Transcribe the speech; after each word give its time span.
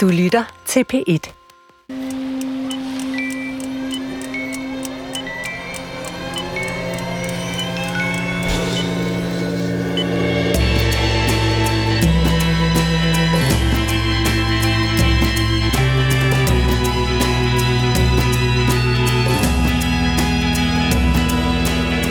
Du 0.00 0.08
lytter 0.08 0.44
til 0.66 0.84
P1. 0.92 1.32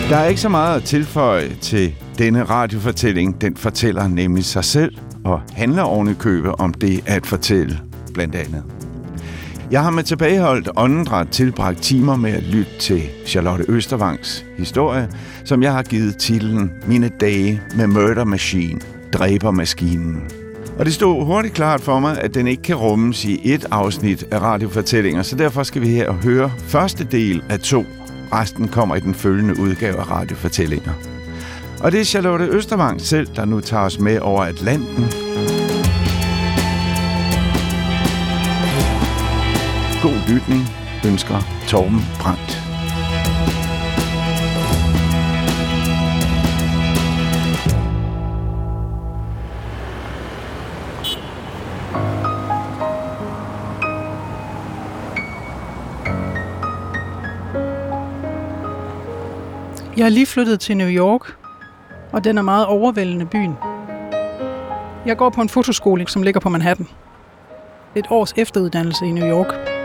Der 0.10 0.18
er 0.18 0.26
ikke 0.28 0.42
så 0.42 0.50
meget 0.50 0.76
at 0.76 0.84
tilføje 0.84 1.56
til 1.62 1.96
denne 2.18 2.44
radiofortælling. 2.44 3.42
Den 3.42 3.58
fortæller 3.58 4.08
nemlig 4.08 4.46
sig 4.46 4.64
selv 4.64 4.96
og 5.26 5.42
handler 5.54 5.84
ovenikøbet 5.84 6.52
om 6.52 6.74
det 6.74 7.04
at 7.06 7.26
fortælle, 7.26 7.80
blandt 8.14 8.36
andet. 8.36 8.64
Jeg 9.72 9.84
har 9.84 9.90
med 9.90 10.04
tilbageholdt 10.04 10.70
åndedræt 10.76 11.28
tilbragt 11.28 11.82
timer 11.82 12.16
med 12.16 12.32
at 12.32 12.44
lytte 12.44 12.72
til 12.80 13.02
Charlotte 13.26 13.66
Østervangs 13.68 14.46
historie, 14.58 15.10
som 15.46 15.64
jeg 15.64 15.74
har 15.74 15.84
givet 15.84 16.18
titlen 16.18 16.72
Mine 16.88 17.10
dage 17.20 17.62
med 17.76 17.88
Murder 17.88 18.24
Machine, 18.24 18.80
Dræbermaskinen. 19.14 20.24
Og 20.80 20.86
det 20.86 20.94
stod 20.94 21.26
hurtigt 21.26 21.54
klart 21.54 21.82
for 21.82 22.00
mig, 22.00 22.22
at 22.22 22.34
den 22.34 22.48
ikke 22.48 22.64
kan 22.64 22.76
rummes 22.76 23.26
i 23.26 23.54
et 23.54 23.66
afsnit 23.72 24.24
af 24.32 24.40
radiofortællinger, 24.40 25.22
så 25.22 25.36
derfor 25.36 25.64
skal 25.64 25.82
vi 25.82 25.88
her 25.88 26.12
høre 26.12 26.52
første 26.58 27.04
del 27.04 27.44
af 27.50 27.60
to 27.60 27.86
Resten 28.34 28.68
kommer 28.68 28.96
i 28.96 29.00
den 29.00 29.14
følgende 29.14 29.60
udgave 29.60 29.98
af 29.98 30.12
radiofortællinger. 30.12 31.19
Og 31.84 31.92
det 31.92 32.00
er 32.00 32.04
Charlotte 32.04 32.46
Østervang 32.46 33.02
selv, 33.02 33.28
der 33.36 33.46
nu 33.46 33.60
tager 33.60 33.84
os 33.84 34.00
med 34.00 34.20
over 34.20 34.44
Atlanten. 34.44 35.04
God 40.02 40.30
lytning 40.30 40.62
ønsker 41.06 41.38
Torben 41.68 42.02
Brandt. 42.22 42.64
Jeg 59.98 60.06
er 60.06 60.10
lige 60.10 60.26
flyttet 60.26 60.60
til 60.60 60.78
New 60.78 60.90
York, 60.90 61.36
og 62.12 62.24
den 62.24 62.38
er 62.38 62.42
meget 62.42 62.66
overvældende 62.66 63.26
byen. 63.26 63.56
Jeg 65.06 65.18
går 65.18 65.30
på 65.30 65.42
en 65.42 65.50
fotoskole, 65.50 66.08
som 66.08 66.24
ligger 66.24 66.40
på 66.40 66.50
Manhattan. 66.50 66.88
Et 67.96 68.06
års 68.10 68.34
efteruddannelse 68.38 69.06
i 69.06 69.12
New 69.12 69.28
York. 69.28 69.80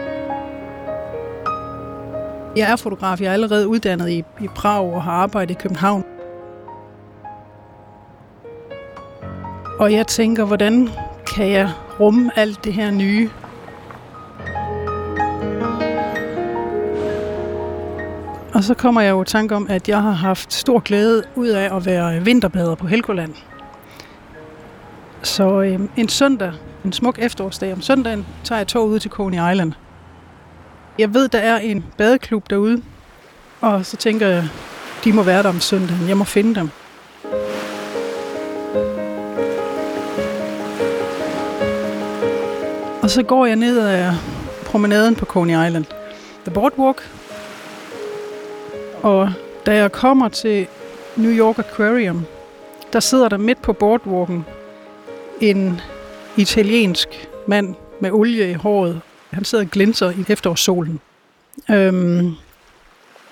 Jeg 2.56 2.72
er 2.72 2.76
fotograf. 2.76 3.20
Jeg 3.20 3.28
er 3.28 3.32
allerede 3.32 3.68
uddannet 3.68 4.10
i, 4.10 4.24
i 4.40 4.48
Prag 4.54 4.94
og 4.94 5.02
har 5.02 5.12
arbejdet 5.12 5.54
i 5.54 5.58
København. 5.60 6.04
Og 9.78 9.92
jeg 9.92 10.06
tænker, 10.06 10.44
hvordan 10.44 10.88
kan 11.34 11.50
jeg 11.50 11.70
rumme 12.00 12.30
alt 12.36 12.64
det 12.64 12.72
her 12.72 12.90
nye 12.90 13.30
Og 18.64 18.66
så 18.66 18.74
kommer 18.74 19.00
jeg 19.00 19.10
jo 19.10 19.22
i 19.22 19.24
tanke 19.24 19.56
om, 19.56 19.66
at 19.70 19.88
jeg 19.88 20.02
har 20.02 20.10
haft 20.10 20.52
stor 20.52 20.78
glæde 20.78 21.24
ud 21.34 21.48
af 21.48 21.76
at 21.76 21.86
være 21.86 22.24
vinterbader 22.24 22.74
på 22.74 22.86
Helgoland. 22.86 23.34
Så 25.22 25.62
øh, 25.62 25.80
en 25.96 26.08
søndag, 26.08 26.52
en 26.84 26.92
smuk 26.92 27.18
efterårsdag 27.18 27.72
om 27.72 27.80
søndagen, 27.80 28.26
tager 28.44 28.58
jeg 28.58 28.66
tog 28.66 28.88
ud 28.88 28.98
til 28.98 29.10
Coney 29.10 29.52
Island. 29.52 29.72
Jeg 30.98 31.14
ved, 31.14 31.28
der 31.28 31.38
er 31.38 31.58
en 31.58 31.84
badeklub 31.98 32.50
derude, 32.50 32.82
og 33.60 33.86
så 33.86 33.96
tænker 33.96 34.26
jeg, 34.26 34.48
de 35.04 35.12
må 35.12 35.22
være 35.22 35.42
der 35.42 35.48
om 35.48 35.60
søndagen. 35.60 36.08
Jeg 36.08 36.16
må 36.16 36.24
finde 36.24 36.54
dem. 36.54 36.70
Og 43.02 43.10
så 43.10 43.22
går 43.22 43.46
jeg 43.46 43.56
ned 43.56 43.78
ad 43.78 44.12
promenaden 44.66 45.14
på 45.14 45.24
Coney 45.24 45.66
Island. 45.66 45.84
The 46.44 46.54
Boardwalk, 46.54 47.02
og 49.04 49.32
da 49.66 49.74
jeg 49.74 49.92
kommer 49.92 50.28
til 50.28 50.66
New 51.16 51.32
York 51.32 51.58
Aquarium, 51.58 52.26
der 52.92 53.00
sidder 53.00 53.28
der 53.28 53.36
midt 53.36 53.62
på 53.62 53.72
boardwalken 53.72 54.44
en 55.40 55.80
italiensk 56.36 57.08
mand 57.46 57.74
med 58.00 58.10
olie 58.10 58.50
i 58.50 58.54
håret. 58.54 59.00
Han 59.30 59.44
sidder 59.44 59.64
og 59.64 59.70
glinser 59.70 60.10
i 60.10 60.24
efterårssolen. 60.28 61.00
Øhm, 61.70 62.32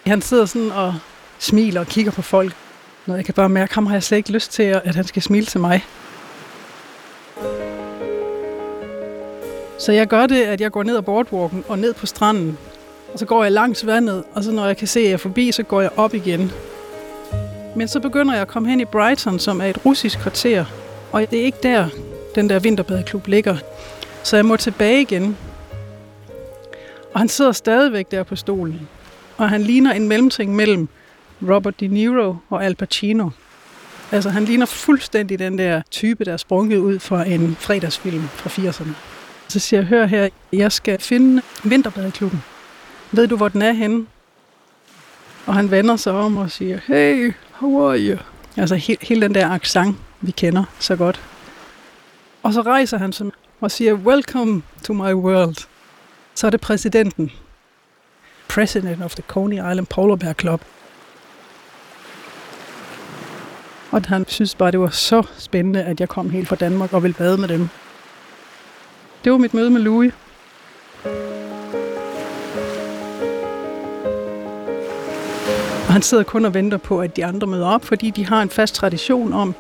han 0.07 0.23
sidder 0.23 0.47
sådan 0.47 0.73
og 0.73 0.95
smiler 1.39 1.81
og 1.81 1.87
kigger 1.87 2.13
på 2.13 2.23
folk. 2.23 2.57
Når 3.07 3.17
jeg 3.17 3.25
kan 3.25 3.35
bare 3.35 3.49
mærke, 3.49 3.75
ham 3.75 3.87
har 3.87 3.95
jeg 3.95 4.03
slet 4.03 4.19
ikke 4.19 4.33
lyst 4.33 4.53
til, 4.53 4.63
at 4.63 4.95
han 4.95 5.05
skal 5.05 5.23
smile 5.23 5.47
til 5.47 5.61
mig. 5.61 5.85
Så 9.79 9.93
jeg 9.93 10.09
gør 10.09 10.27
det, 10.27 10.43
at 10.43 10.61
jeg 10.61 10.73
går 10.73 10.83
ned 10.83 10.97
ad 10.97 11.03
boardwalken 11.03 11.65
og 11.69 11.79
ned 11.79 11.95
på 11.95 12.07
stranden 12.07 12.59
og 13.13 13.19
så 13.19 13.27
går 13.27 13.43
jeg 13.43 13.53
langs 13.53 13.87
vandet, 13.87 14.25
og 14.35 14.45
så 14.45 14.53
når 14.53 14.67
jeg 14.67 14.77
kan 14.77 14.89
se, 14.89 15.01
at 15.01 15.07
jeg 15.07 15.13
er 15.13 15.17
forbi, 15.17 15.53
så 15.53 15.63
går 15.63 15.81
jeg 15.81 15.91
op 15.97 16.15
igen. 16.15 16.53
Men 17.77 17.89
så 17.89 18.01
begynder 18.01 18.33
jeg 18.33 18.43
at 18.43 18.49
komme 18.49 18.69
hen 18.69 18.81
i 18.81 18.85
Brighton, 18.85 19.39
som 19.39 19.61
er 19.61 19.67
et 19.67 19.87
russisk 19.87 20.19
kvarter. 20.19 20.65
Og 21.13 21.31
det 21.31 21.41
er 21.41 21.45
ikke 21.45 21.59
der, 21.63 21.89
den 22.35 22.51
der 22.51 22.59
vinterbadeklub 22.59 23.27
ligger. 23.27 23.57
Så 24.23 24.37
jeg 24.37 24.47
må 24.47 24.57
tilbage 24.57 25.01
igen. 25.01 25.37
Og 27.15 27.21
han 27.21 27.29
sidder 27.29 27.53
stadigvæk 27.53 28.11
der 28.11 28.23
på 28.23 28.37
stolen. 28.37 28.89
Og 29.37 29.49
han 29.49 29.63
ligner 29.63 29.93
en 29.93 30.09
mellemting 30.09 30.57
mellem 30.57 30.89
Robert 31.49 31.81
De 31.81 31.89
Niro 31.89 32.37
og 32.51 32.65
Al 32.65 32.75
Pacino. 32.75 33.31
Altså, 34.13 34.31
han 34.31 34.45
ligner 34.45 34.67
fuldstændig 34.67 35.39
den 35.39 35.59
der 35.59 35.83
type, 35.91 36.25
der 36.25 36.33
er 36.33 36.37
sprunget 36.37 36.79
ud 36.79 36.99
fra 36.99 37.25
en 37.25 37.57
fredagsfilm 37.61 38.23
fra 38.29 38.51
80'erne. 38.51 38.91
Så 39.49 39.59
siger 39.59 39.81
jeg, 39.81 39.87
hør 39.87 40.07
her, 40.07 40.29
jeg 40.53 40.73
skal 40.73 41.01
finde 41.01 41.43
vinterbadeklubben. 41.65 42.43
Ved 43.13 43.29
du, 43.29 43.37
hvor 43.37 43.49
den 43.49 43.63
er 43.63 43.73
henne? 43.73 44.07
Og 45.47 45.55
han 45.55 45.71
vender 45.71 45.97
sig 45.97 46.13
om 46.13 46.37
og 46.37 46.51
siger, 46.51 46.79
hey, 46.87 47.33
how 47.53 47.89
are 47.89 47.99
you? 47.99 48.19
Altså 48.57 48.75
he- 48.77 49.07
hele 49.09 49.21
den 49.23 49.35
der 49.35 49.51
accent, 49.51 49.97
vi 50.21 50.31
kender 50.31 50.65
så 50.79 50.97
godt. 50.97 51.21
Og 52.43 52.53
så 52.53 52.63
rejser 52.63 52.99
han 52.99 53.13
sig 53.13 53.27
og 53.61 53.71
siger, 53.71 53.95
welcome 53.95 54.63
to 54.85 54.93
my 54.93 55.13
world. 55.13 55.57
Så 56.35 56.47
er 56.47 56.51
det 56.51 56.61
præsidenten. 56.61 57.33
President 58.49 59.03
of 59.03 59.15
the 59.15 59.23
Coney 59.29 59.57
Island 59.57 59.87
Polar 59.87 60.17
Bear 60.17 60.33
Club. 60.33 60.63
Og 63.91 64.03
han 64.09 64.25
synes 64.29 64.55
bare, 64.55 64.71
det 64.71 64.81
var 64.81 64.89
så 64.89 65.23
spændende, 65.39 65.85
at 65.85 66.01
jeg 66.01 66.09
kom 66.09 66.31
helt 66.31 66.49
fra 66.49 66.57
Danmark 66.57 66.93
og 66.93 67.03
ville 67.03 67.15
bade 67.15 67.39
med 67.39 67.49
dem. 67.49 67.69
Det 69.25 69.33
var 69.33 69.39
mit 69.39 69.55
møde 69.55 69.71
med 69.71 69.81
Louis. 69.81 70.13
Og 75.93 75.95
han 75.95 76.03
sidder 76.03 76.25
kun 76.25 76.45
og 76.45 76.55
venter 76.55 76.79
på, 76.79 77.01
at 77.01 77.17
de 77.17 77.25
andre 77.25 77.47
møder 77.47 77.67
op, 77.67 77.85
fordi 77.85 78.11
de 78.11 78.27
har 78.27 78.43
en 78.43 78.51
fast 78.51 78.75
tradition 78.75 79.33
om, 79.33 79.55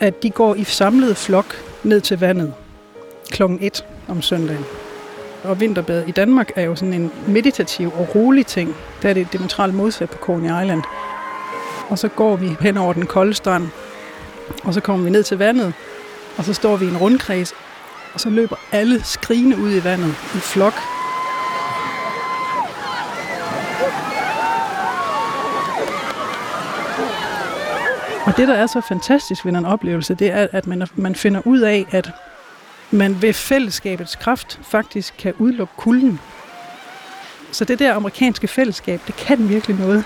at 0.00 0.22
de 0.22 0.30
går 0.30 0.54
i 0.54 0.64
samlet 0.64 1.16
flok 1.16 1.54
ned 1.82 2.00
til 2.00 2.20
vandet 2.20 2.54
klokken 3.30 3.58
1 3.62 3.84
om 4.08 4.22
søndagen. 4.22 4.64
Og 5.44 5.60
vinterbad 5.60 6.06
i 6.06 6.10
Danmark 6.10 6.50
er 6.56 6.62
jo 6.62 6.76
sådan 6.76 6.94
en 6.94 7.10
meditativ 7.26 7.92
og 7.98 8.14
rolig 8.14 8.46
ting. 8.46 8.76
Der 9.02 9.08
er 9.08 9.14
det 9.14 9.32
demonstralt 9.32 9.74
modsat 9.74 10.10
på 10.10 10.18
Coney 10.18 10.62
Island. 10.62 10.82
Og 11.88 11.98
så 11.98 12.08
går 12.08 12.36
vi 12.36 12.56
hen 12.60 12.76
over 12.76 12.92
den 12.92 13.06
kolde 13.06 13.34
strand, 13.34 13.68
og 14.64 14.74
så 14.74 14.80
kommer 14.80 15.04
vi 15.04 15.10
ned 15.10 15.22
til 15.22 15.38
vandet, 15.38 15.72
og 16.36 16.44
så 16.44 16.54
står 16.54 16.76
vi 16.76 16.84
i 16.84 16.88
en 16.88 16.96
rundkreds, 16.96 17.52
og 18.14 18.20
så 18.20 18.30
løber 18.30 18.56
alle 18.72 19.04
skrigende 19.04 19.58
ud 19.58 19.70
i 19.70 19.84
vandet 19.84 20.14
i 20.34 20.38
flok 20.38 20.74
Og 28.26 28.36
det, 28.36 28.48
der 28.48 28.54
er 28.54 28.66
så 28.66 28.80
fantastisk 28.80 29.44
ved 29.44 29.52
en 29.52 29.64
oplevelse, 29.64 30.14
det 30.14 30.30
er, 30.30 30.46
at 30.52 30.66
man, 30.66 30.86
man 30.94 31.14
finder 31.14 31.40
ud 31.44 31.60
af, 31.60 31.86
at 31.90 32.10
man 32.90 33.22
ved 33.22 33.32
fællesskabets 33.32 34.16
kraft 34.16 34.60
faktisk 34.62 35.14
kan 35.18 35.34
udelukke 35.38 35.72
kulden. 35.76 36.20
Så 37.52 37.64
det 37.64 37.78
der 37.78 37.94
amerikanske 37.94 38.48
fællesskab, 38.48 39.00
det 39.06 39.16
kan 39.16 39.48
virkelig 39.48 39.76
noget. 39.76 40.04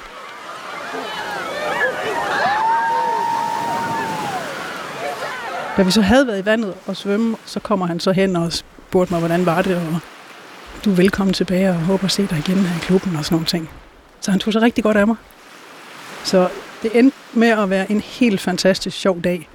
Da 5.76 5.82
vi 5.82 5.90
så 5.90 6.00
havde 6.00 6.26
været 6.26 6.42
i 6.42 6.44
vandet 6.44 6.74
og 6.86 6.96
svømme, 6.96 7.36
så 7.44 7.60
kommer 7.60 7.86
han 7.86 8.00
så 8.00 8.12
hen 8.12 8.36
og 8.36 8.52
spurgte 8.52 9.12
mig, 9.12 9.18
hvordan 9.18 9.46
var 9.46 9.62
det, 9.62 9.76
og 9.76 10.00
du 10.84 10.90
er 10.90 10.94
velkommen 10.94 11.34
tilbage, 11.34 11.70
og 11.70 11.74
håber 11.74 12.04
at 12.04 12.10
se 12.10 12.26
dig 12.26 12.38
igen 12.38 12.56
her 12.56 12.76
i 12.76 12.80
klubben 12.80 13.16
og 13.16 13.24
sådan 13.24 13.34
nogle 13.34 13.46
ting. 13.46 13.70
Så 14.20 14.30
han 14.30 14.40
tog 14.40 14.52
sig 14.52 14.62
rigtig 14.62 14.84
godt 14.84 14.96
af 14.96 15.06
mig. 15.06 15.16
Så 16.24 16.48
det 16.82 16.98
endte 16.98 17.16
med 17.32 17.48
at 17.48 17.70
være 17.70 17.90
en 17.90 18.00
helt 18.00 18.40
fantastisk 18.40 18.96
sjov 18.96 19.20
dag, 19.20 19.48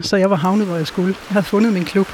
så 0.00 0.16
jeg 0.16 0.30
var 0.30 0.36
havnet, 0.36 0.66
hvor 0.66 0.76
jeg 0.76 0.86
skulle. 0.86 1.08
Jeg 1.08 1.34
havde 1.34 1.46
fundet 1.46 1.72
min 1.72 1.84
klub. 1.84 2.06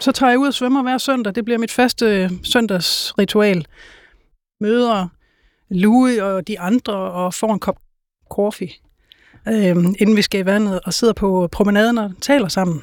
Så 0.00 0.12
tager 0.12 0.30
jeg 0.30 0.38
ud 0.38 0.46
og 0.46 0.54
svømmer 0.54 0.82
hver 0.82 0.98
søndag. 0.98 1.34
Det 1.34 1.44
bliver 1.44 1.58
mit 1.58 1.72
faste 1.72 2.06
øh, 2.06 2.30
søndagsritual. 2.44 3.66
Møder 4.60 5.08
Louis 5.70 6.18
og 6.18 6.48
de 6.48 6.60
andre 6.60 6.94
og 6.94 7.34
får 7.34 7.52
en 7.52 7.60
kop 7.60 7.76
kaffe, 8.36 8.68
øh, 9.48 9.76
inden 9.98 10.16
vi 10.16 10.22
skal 10.22 10.40
i 10.40 10.46
vandet 10.46 10.80
og 10.84 10.94
sidder 10.94 11.14
på 11.14 11.48
promenaden 11.52 11.98
og 11.98 12.12
taler 12.20 12.48
sammen. 12.48 12.82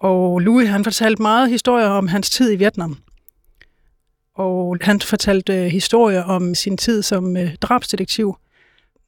Og 0.00 0.40
Louis 0.40 0.68
han 0.68 0.84
fortalte 0.84 1.22
meget 1.22 1.50
historier 1.50 1.86
om 1.86 2.08
hans 2.08 2.30
tid 2.30 2.52
i 2.52 2.56
Vietnam. 2.56 2.98
Og 4.34 4.76
han 4.80 5.00
fortalte 5.00 5.54
øh, 5.54 5.66
historier 5.66 6.22
om 6.22 6.54
sin 6.54 6.76
tid 6.76 7.02
som 7.02 7.36
øh, 7.36 7.54
drabsdetektiv. 7.54 8.36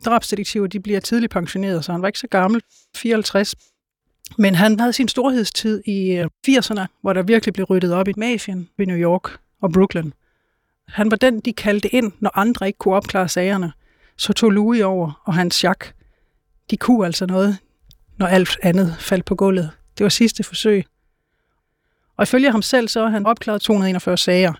Drabsdetektiver 0.05 0.67
de 0.67 0.81
bliver 0.81 1.01
tidligt 1.01 1.33
pensioneret, 1.33 1.85
så 1.85 1.93
han 1.93 2.03
var 2.03 2.09
ikke 2.09 2.19
så 2.19 2.27
gammel, 2.27 2.63
54. 2.97 3.55
Men 4.39 4.55
han 4.55 4.81
havde 4.81 4.93
sin 4.93 5.09
storhedstid 5.09 5.83
i 5.87 6.13
øh, 6.13 6.29
80'erne, 6.49 6.81
hvor 7.01 7.13
der 7.13 7.23
virkelig 7.23 7.55
blev 7.55 7.65
ryddet 7.65 7.93
op 7.93 8.09
i 8.09 8.13
mafien 8.17 8.69
i 8.79 8.85
New 8.85 8.97
York 8.97 9.39
og 9.63 9.73
Brooklyn. 9.73 10.11
Han 10.89 11.11
var 11.11 11.17
den, 11.17 11.41
de 11.41 11.53
kaldte 11.53 11.89
ind, 11.89 12.13
når 12.21 12.31
andre 12.35 12.67
ikke 12.67 12.79
kunne 12.79 12.95
opklare 12.95 13.29
sagerne. 13.29 13.73
Så 14.17 14.33
tog 14.33 14.51
Louis 14.51 14.83
over, 14.83 15.23
og 15.25 15.35
hans 15.35 15.65
Jacques. 15.65 15.95
De 16.71 16.77
kunne 16.77 17.07
altså 17.07 17.27
noget, 17.27 17.59
når 18.17 18.27
alt 18.27 18.59
andet 18.63 18.97
faldt 18.99 19.25
på 19.25 19.35
gulvet. 19.35 19.71
Det 19.99 20.05
var 20.05 20.11
sidste 20.11 20.45
forsøg. 20.45 20.85
Og 22.17 22.23
ifølge 22.23 22.51
ham 22.51 22.63
selv, 22.63 22.89
så 22.89 23.03
har 23.03 23.09
han 23.09 23.27
opklaret 23.27 23.63
241 23.63 24.19
sager. 24.19 24.53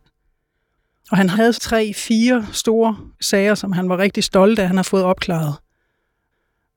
Og 1.11 1.17
han 1.17 1.29
havde 1.29 1.53
tre, 1.53 1.93
fire 1.95 2.47
store 2.53 2.97
sager, 3.21 3.55
som 3.55 3.73
han 3.73 3.89
var 3.89 3.99
rigtig 3.99 4.25
stolt 4.25 4.59
af, 4.59 4.67
han 4.67 4.77
har 4.77 4.83
fået 4.83 5.05
opklaret. 5.05 5.55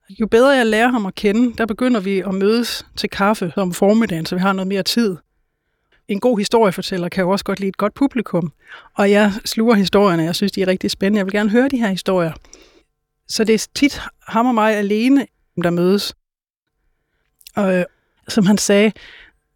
Jo 0.09 0.27
bedre 0.27 0.49
jeg 0.49 0.65
lærer 0.65 0.87
ham 0.87 1.05
at 1.05 1.15
kende, 1.15 1.53
der 1.57 1.65
begynder 1.65 1.99
vi 1.99 2.19
at 2.19 2.33
mødes 2.33 2.85
til 2.97 3.09
kaffe 3.09 3.53
om 3.55 3.73
formiddagen, 3.73 4.25
så 4.25 4.35
vi 4.35 4.41
har 4.41 4.53
noget 4.53 4.67
mere 4.67 4.83
tid. 4.83 5.17
En 6.07 6.19
god 6.19 6.37
historiefortæller 6.37 7.09
kan 7.09 7.21
jo 7.21 7.29
også 7.29 7.45
godt 7.45 7.59
lide 7.59 7.69
et 7.69 7.77
godt 7.77 7.93
publikum, 7.93 8.53
og 8.93 9.11
jeg 9.11 9.33
sluger 9.45 9.75
historierne, 9.75 10.23
jeg 10.23 10.35
synes, 10.35 10.51
de 10.51 10.61
er 10.61 10.67
rigtig 10.67 10.91
spændende. 10.91 11.17
Jeg 11.17 11.25
vil 11.25 11.33
gerne 11.33 11.49
høre 11.49 11.67
de 11.67 11.77
her 11.77 11.89
historier. 11.89 12.33
Så 13.27 13.43
det 13.43 13.55
er 13.55 13.67
tit 13.75 14.01
ham 14.27 14.45
og 14.45 14.53
mig 14.53 14.75
alene, 14.75 15.27
der 15.63 15.69
mødes. 15.69 16.15
Og 17.55 17.75
øh, 17.75 17.85
som 18.27 18.45
han 18.45 18.57
sagde, 18.57 18.91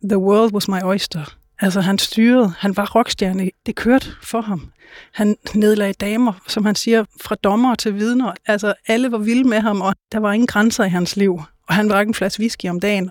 the 0.04 0.18
world 0.18 0.54
was 0.54 0.68
my 0.68 0.84
oyster. 0.84 1.36
Altså 1.62 1.82
han 1.82 1.98
styrede, 1.98 2.54
han 2.58 2.78
var 2.78 2.96
rockstjerne, 2.96 3.50
det 3.66 3.76
kørte 3.76 4.08
for 4.24 4.42
ham. 4.42 4.72
Han 5.14 5.36
nedlagde 5.56 5.94
damer, 5.94 6.34
som 6.48 6.66
han 6.66 6.76
siger, 6.76 7.06
fra 7.22 7.36
dommer 7.36 7.76
til 7.76 7.96
vidner. 7.96 8.34
Altså 8.46 8.74
alle 8.88 9.12
var 9.12 9.18
vilde 9.18 9.44
med 9.44 9.60
ham, 9.60 9.82
og 9.82 9.96
der 10.12 10.20
var 10.20 10.34
ingen 10.34 10.48
grænser 10.48 10.84
i 10.84 10.90
hans 10.90 11.18
liv. 11.18 11.42
Og 11.68 11.76
han 11.76 11.90
drak 11.90 12.08
en 12.08 12.14
flaske 12.14 12.42
whisky 12.42 12.66
om 12.70 12.80
dagen. 12.80 13.10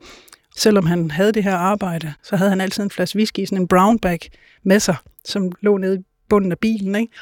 Selvom 0.56 0.86
han 0.86 1.10
havde 1.10 1.32
det 1.32 1.44
her 1.44 1.56
arbejde, 1.56 2.14
så 2.22 2.36
havde 2.36 2.50
han 2.50 2.60
altid 2.60 2.82
en 2.82 2.90
flaske 2.90 3.16
whisky, 3.16 3.44
sådan 3.44 3.68
en 3.82 3.98
bag 3.98 4.18
med 4.62 4.80
sig, 4.80 4.96
som 5.24 5.52
lå 5.60 5.76
nede 5.76 5.96
i 5.96 6.04
bunden 6.28 6.52
af 6.52 6.58
bilen, 6.58 6.94
ikke? 6.94 7.12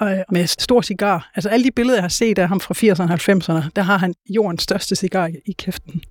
Og 0.00 0.12
øh, 0.12 0.24
med 0.30 0.46
stor 0.46 0.80
cigar. 0.82 1.30
Altså 1.34 1.48
alle 1.48 1.64
de 1.64 1.70
billeder, 1.70 1.96
jeg 1.96 2.04
har 2.04 2.08
set 2.08 2.38
af 2.38 2.48
ham 2.48 2.60
fra 2.60 2.74
80'erne 2.74 3.12
og 3.12 3.58
90'erne, 3.58 3.68
der 3.76 3.82
har 3.82 3.98
han 3.98 4.14
jordens 4.28 4.62
største 4.62 4.96
cigar 4.96 5.30
i 5.46 5.52
kæften. 5.52 6.02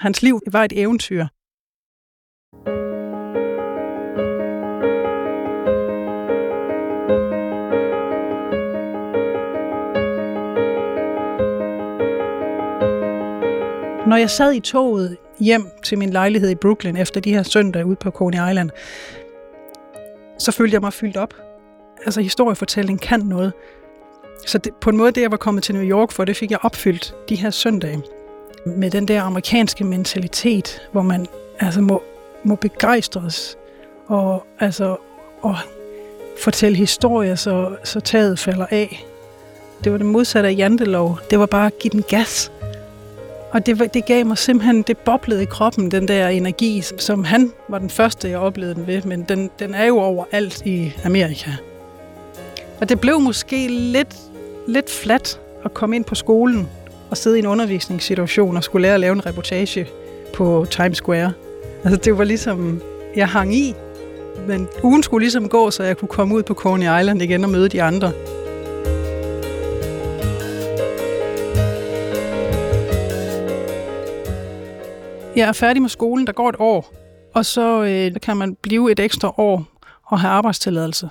Hans 0.00 0.22
liv 0.22 0.40
var 0.52 0.64
et 0.64 0.72
eventyr. 0.72 1.26
Når 14.08 14.16
jeg 14.16 14.30
sad 14.30 14.52
i 14.52 14.60
toget 14.60 15.16
hjem 15.40 15.62
til 15.84 15.98
min 15.98 16.10
lejlighed 16.10 16.50
i 16.50 16.54
Brooklyn 16.54 16.96
efter 16.96 17.20
de 17.20 17.34
her 17.34 17.42
søndage 17.42 17.86
ude 17.86 17.96
på 17.96 18.10
Coney 18.10 18.50
Island, 18.50 18.70
så 20.38 20.52
følte 20.52 20.74
jeg 20.74 20.80
mig 20.80 20.92
fyldt 20.92 21.16
op. 21.16 21.34
Altså 22.04 22.20
historiefortælling 22.20 23.00
kan 23.00 23.20
noget. 23.20 23.52
Så 24.46 24.58
det, 24.58 24.74
på 24.80 24.90
en 24.90 24.96
måde, 24.96 25.12
det 25.12 25.20
jeg 25.20 25.30
var 25.30 25.36
kommet 25.36 25.64
til 25.64 25.74
New 25.74 25.84
York 25.84 26.12
for, 26.12 26.24
det 26.24 26.36
fik 26.36 26.50
jeg 26.50 26.58
opfyldt 26.62 27.14
de 27.28 27.34
her 27.34 27.50
søndage. 27.50 28.02
Med 28.76 28.90
den 28.90 29.08
der 29.08 29.22
amerikanske 29.22 29.84
mentalitet, 29.84 30.88
hvor 30.92 31.02
man 31.02 31.26
altså 31.60 31.80
må, 31.80 32.02
må 32.44 32.54
begejstres 32.54 33.56
og, 34.06 34.46
altså, 34.60 34.96
og 35.42 35.56
fortælle 36.42 36.78
historier, 36.78 37.34
så, 37.34 37.76
så 37.84 38.00
taget 38.00 38.38
falder 38.38 38.66
af. 38.70 39.04
Det 39.84 39.92
var 39.92 39.98
det 39.98 40.06
modsatte 40.06 40.48
af 40.48 40.54
jantelov. 40.56 41.18
Det 41.30 41.38
var 41.38 41.46
bare 41.46 41.66
at 41.66 41.78
give 41.78 41.90
den 41.90 42.02
gas. 42.02 42.52
Og 43.50 43.66
det, 43.66 43.94
det 43.94 44.04
gav 44.04 44.26
mig 44.26 44.38
simpelthen, 44.38 44.82
det 44.82 44.98
boblede 44.98 45.42
i 45.42 45.46
kroppen, 45.46 45.90
den 45.90 46.08
der 46.08 46.28
energi, 46.28 46.82
som 46.98 47.24
han 47.24 47.52
var 47.68 47.78
den 47.78 47.90
første, 47.90 48.28
jeg 48.28 48.38
oplevede 48.38 48.74
den 48.74 48.86
ved, 48.86 49.02
men 49.02 49.22
den, 49.22 49.50
den 49.58 49.74
er 49.74 49.84
jo 49.84 49.98
overalt 49.98 50.62
i 50.66 50.92
Amerika. 51.04 51.50
Og 52.80 52.88
det 52.88 53.00
blev 53.00 53.20
måske 53.20 53.68
lidt, 53.68 54.16
lidt 54.66 54.90
flat 54.90 55.40
at 55.64 55.74
komme 55.74 55.96
ind 55.96 56.04
på 56.04 56.14
skolen 56.14 56.68
og 57.10 57.16
sidde 57.16 57.36
i 57.36 57.38
en 57.38 57.46
undervisningssituation 57.46 58.56
og 58.56 58.64
skulle 58.64 58.82
lære 58.82 58.94
at 58.94 59.00
lave 59.00 59.12
en 59.12 59.26
reportage 59.26 59.88
på 60.34 60.66
Times 60.70 60.96
Square. 60.96 61.32
Altså 61.84 62.00
det 62.04 62.18
var 62.18 62.24
ligesom, 62.24 62.82
jeg 63.16 63.28
hang 63.28 63.54
i, 63.54 63.74
men 64.46 64.68
ugen 64.82 65.02
skulle 65.02 65.24
ligesom 65.24 65.48
gå, 65.48 65.70
så 65.70 65.82
jeg 65.82 65.96
kunne 65.96 66.08
komme 66.08 66.34
ud 66.34 66.42
på 66.42 66.54
Coney 66.54 67.00
Island 67.00 67.22
igen 67.22 67.44
og 67.44 67.50
møde 67.50 67.68
de 67.68 67.82
andre. 67.82 68.12
Jeg 75.36 75.48
er 75.48 75.52
færdig 75.52 75.82
med 75.82 75.90
skolen, 75.90 76.26
der 76.26 76.32
går 76.32 76.48
et 76.48 76.56
år, 76.58 76.94
og 77.34 77.46
så 77.46 77.82
øh, 77.84 78.20
kan 78.22 78.36
man 78.36 78.56
blive 78.62 78.92
et 78.92 79.00
ekstra 79.00 79.34
år 79.36 79.64
og 80.06 80.20
have 80.20 80.30
arbejdstilladelse. 80.30 81.08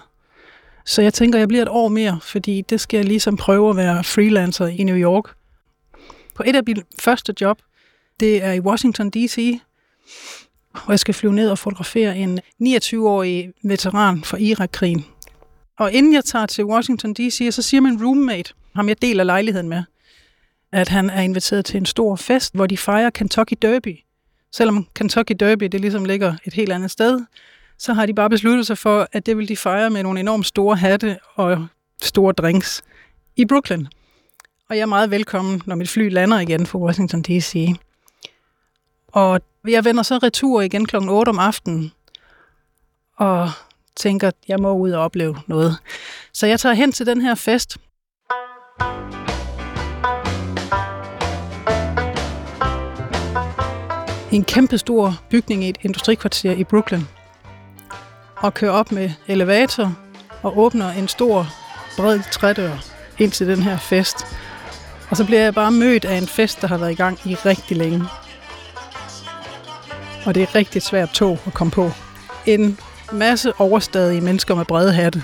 Så 0.85 1.01
jeg 1.01 1.13
tænker, 1.13 1.39
jeg 1.39 1.47
bliver 1.47 1.61
et 1.61 1.69
år 1.69 1.87
mere, 1.87 2.19
fordi 2.21 2.61
det 2.69 2.81
skal 2.81 2.97
jeg 2.97 3.05
ligesom 3.05 3.37
prøve 3.37 3.69
at 3.69 3.75
være 3.75 4.03
freelancer 4.03 4.67
i 4.67 4.83
New 4.83 4.97
York. 4.97 5.36
På 6.37 6.43
et 6.45 6.55
af 6.55 6.63
mine 6.67 6.83
første 6.99 7.33
job, 7.41 7.61
det 8.19 8.43
er 8.43 8.51
i 8.51 8.59
Washington 8.59 9.09
D.C., 9.09 9.59
hvor 10.71 10.91
jeg 10.91 10.99
skal 10.99 11.13
flyve 11.13 11.33
ned 11.33 11.49
og 11.49 11.59
fotografere 11.59 12.17
en 12.17 12.39
29-årig 12.63 13.53
veteran 13.63 14.23
fra 14.23 14.37
Irakkrigen. 14.37 15.05
Og 15.79 15.91
inden 15.91 16.13
jeg 16.13 16.23
tager 16.23 16.45
til 16.45 16.65
Washington 16.65 17.13
D.C., 17.13 17.47
så 17.51 17.61
siger 17.61 17.81
min 17.81 18.05
roommate, 18.05 18.53
ham 18.75 18.87
jeg 18.87 19.01
deler 19.01 19.23
lejligheden 19.23 19.69
med, 19.69 19.83
at 20.71 20.89
han 20.89 21.09
er 21.09 21.21
inviteret 21.21 21.65
til 21.65 21.77
en 21.77 21.85
stor 21.85 22.15
fest, 22.15 22.55
hvor 22.55 22.65
de 22.65 22.77
fejrer 22.77 23.09
Kentucky 23.09 23.53
Derby. 23.61 23.97
Selvom 24.51 24.87
Kentucky 24.93 25.35
Derby 25.39 25.63
det 25.63 25.81
ligesom 25.81 26.05
ligger 26.05 26.35
et 26.45 26.53
helt 26.53 26.71
andet 26.71 26.91
sted, 26.91 27.21
så 27.77 27.93
har 27.93 28.05
de 28.05 28.13
bare 28.13 28.29
besluttet 28.29 28.67
sig 28.67 28.77
for, 28.77 29.07
at 29.11 29.25
det 29.25 29.37
vil 29.37 29.47
de 29.47 29.57
fejre 29.57 29.89
med 29.89 30.03
nogle 30.03 30.19
enormt 30.19 30.45
store 30.45 30.75
hatte 30.75 31.19
og 31.35 31.67
store 32.01 32.33
drinks 32.33 32.83
i 33.35 33.45
Brooklyn. 33.45 33.85
Og 34.69 34.75
jeg 34.75 34.81
er 34.81 34.85
meget 34.85 35.11
velkommen, 35.11 35.61
når 35.65 35.75
mit 35.75 35.89
fly 35.89 36.09
lander 36.09 36.39
igen 36.39 36.65
fra 36.65 36.79
Washington 36.79 37.21
D.C. 37.21 37.75
Og 39.07 39.41
jeg 39.67 39.85
vender 39.85 40.03
så 40.03 40.17
retur 40.17 40.61
igen 40.61 40.85
kl. 40.85 40.95
8 40.95 41.29
om 41.29 41.39
aftenen, 41.39 41.91
og 43.17 43.49
tænker, 43.95 44.27
at 44.27 44.35
jeg 44.47 44.59
må 44.59 44.73
ud 44.73 44.91
og 44.91 45.03
opleve 45.03 45.37
noget. 45.47 45.77
Så 46.33 46.47
jeg 46.47 46.59
tager 46.59 46.75
hen 46.75 46.91
til 46.91 47.05
den 47.05 47.21
her 47.21 47.35
fest, 47.35 47.77
i 54.31 54.35
en 54.35 54.43
kæmpestor 54.43 55.13
bygning 55.29 55.63
i 55.63 55.69
et 55.69 55.77
industrikvarter 55.81 56.51
i 56.51 56.63
Brooklyn. 56.63 57.01
Og 58.35 58.53
kører 58.53 58.71
op 58.71 58.91
med 58.91 59.11
elevator 59.27 59.97
og 60.43 60.57
åbner 60.57 60.91
en 60.91 61.07
stor, 61.07 61.47
bred 61.97 62.19
trædør 62.31 62.77
ind 63.19 63.31
til 63.31 63.47
den 63.47 63.63
her 63.63 63.77
fest. 63.77 64.17
Og 65.09 65.17
så 65.17 65.25
bliver 65.25 65.41
jeg 65.41 65.53
bare 65.53 65.71
mødt 65.71 66.05
af 66.05 66.17
en 66.17 66.27
fest, 66.27 66.61
der 66.61 66.67
har 66.67 66.77
været 66.77 66.91
i 66.91 66.95
gang 66.95 67.19
i 67.25 67.35
rigtig 67.35 67.77
længe. 67.77 68.03
Og 70.25 70.35
det 70.35 70.43
er 70.43 70.55
rigtig 70.55 70.81
svært 70.81 71.09
tog 71.09 71.39
at 71.45 71.53
komme 71.53 71.71
på. 71.71 71.91
En 72.45 72.79
masse 73.11 73.53
overstadige 73.59 74.21
mennesker 74.21 74.55
med 74.55 74.65
brede 74.65 74.93
hatte. 74.93 75.23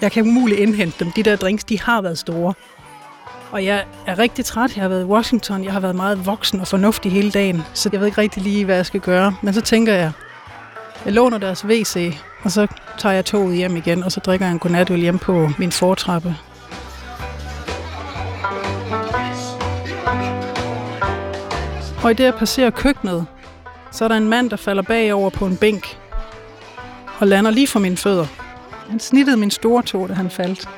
Jeg 0.00 0.12
kan 0.12 0.26
umuligt 0.26 0.60
indhente 0.60 1.04
dem. 1.04 1.12
De 1.12 1.22
der 1.22 1.36
drinks, 1.36 1.64
de 1.64 1.80
har 1.80 2.02
været 2.02 2.18
store. 2.18 2.54
Og 3.50 3.64
jeg 3.64 3.84
er 4.06 4.18
rigtig 4.18 4.44
træt. 4.44 4.76
Jeg 4.76 4.84
har 4.84 4.88
været 4.88 5.02
i 5.02 5.04
Washington. 5.04 5.64
Jeg 5.64 5.72
har 5.72 5.80
været 5.80 5.96
meget 5.96 6.26
voksen 6.26 6.60
og 6.60 6.68
fornuftig 6.68 7.12
hele 7.12 7.30
dagen. 7.30 7.62
Så 7.74 7.88
jeg 7.92 8.00
ved 8.00 8.06
ikke 8.06 8.20
rigtig 8.20 8.42
lige, 8.42 8.64
hvad 8.64 8.76
jeg 8.76 8.86
skal 8.86 9.00
gøre. 9.00 9.34
Men 9.42 9.54
så 9.54 9.60
tænker 9.60 9.94
jeg, 9.94 10.12
jeg 11.04 11.12
låner 11.12 11.38
deres 11.38 11.64
WC, 11.64 12.14
og 12.42 12.50
så 12.50 12.66
tager 12.98 13.14
jeg 13.14 13.24
toget 13.24 13.56
hjem 13.56 13.76
igen, 13.76 14.04
og 14.04 14.12
så 14.12 14.20
drikker 14.20 14.46
jeg 14.46 14.52
en 14.52 14.58
godnatøl 14.58 15.00
hjem 15.00 15.18
på 15.18 15.50
min 15.58 15.72
fortrappe. 15.72 16.36
Og 22.04 22.10
i 22.10 22.14
det, 22.14 22.24
jeg 22.24 22.34
passerer 22.34 22.70
køkkenet, 22.70 23.26
så 23.92 24.04
er 24.04 24.08
der 24.08 24.16
en 24.16 24.28
mand, 24.28 24.50
der 24.50 24.56
falder 24.56 24.82
bagover 24.82 25.30
på 25.30 25.46
en 25.46 25.56
bænk 25.56 25.98
og 27.18 27.26
lander 27.26 27.50
lige 27.50 27.66
for 27.66 27.78
mine 27.78 27.96
fødder. 27.96 28.26
Han 28.90 29.00
snittede 29.00 29.36
min 29.36 29.50
store 29.50 29.82
tog, 29.82 30.08
da 30.08 30.14
han 30.14 30.30
faldt. 30.30 30.68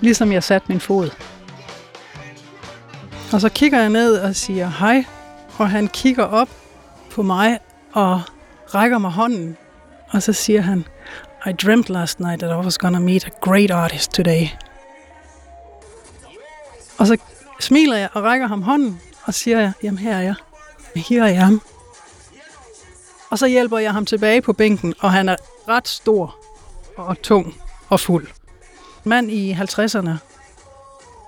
Ligesom 0.00 0.32
jeg 0.32 0.42
satte 0.42 0.68
min 0.68 0.80
fod. 0.80 1.10
Og 3.32 3.40
så 3.40 3.48
kigger 3.48 3.80
jeg 3.80 3.90
ned 3.90 4.18
og 4.18 4.36
siger 4.36 4.68
hej, 4.68 5.04
og 5.58 5.70
han 5.70 5.88
kigger 5.88 6.24
op 6.24 6.48
på 7.10 7.22
mig 7.22 7.58
og 7.92 8.22
rækker 8.74 8.98
mig 8.98 9.10
hånden, 9.10 9.56
og 10.10 10.22
så 10.22 10.32
siger 10.32 10.60
han, 10.60 10.84
I 11.46 11.52
dreamt 11.52 11.90
last 11.90 12.20
night 12.20 12.40
that 12.40 12.52
I 12.52 12.64
was 12.64 12.78
gonna 12.78 12.98
meet 12.98 13.24
a 13.26 13.30
great 13.40 13.70
artist 13.70 14.12
today. 14.12 14.46
Og 16.98 17.06
så 17.06 17.16
smiler 17.60 17.96
jeg 17.96 18.08
og 18.12 18.22
rækker 18.22 18.46
ham 18.46 18.62
hånden, 18.62 19.00
og 19.24 19.34
siger 19.34 19.60
jeg, 19.60 19.72
jamen 19.82 19.98
her 19.98 20.16
er 20.16 20.22
jeg. 20.22 20.34
Her 20.96 21.24
er 21.24 21.34
ham. 21.34 21.62
Og 23.30 23.38
så 23.38 23.46
hjælper 23.46 23.78
jeg 23.78 23.92
ham 23.92 24.06
tilbage 24.06 24.42
på 24.42 24.52
bænken, 24.52 24.94
og 25.00 25.12
han 25.12 25.28
er 25.28 25.36
ret 25.68 25.88
stor 25.88 26.36
og 26.96 27.22
tung 27.22 27.54
og 27.88 28.00
fuld. 28.00 28.26
Mand 29.04 29.30
i 29.30 29.52
50'erne. 29.52 30.10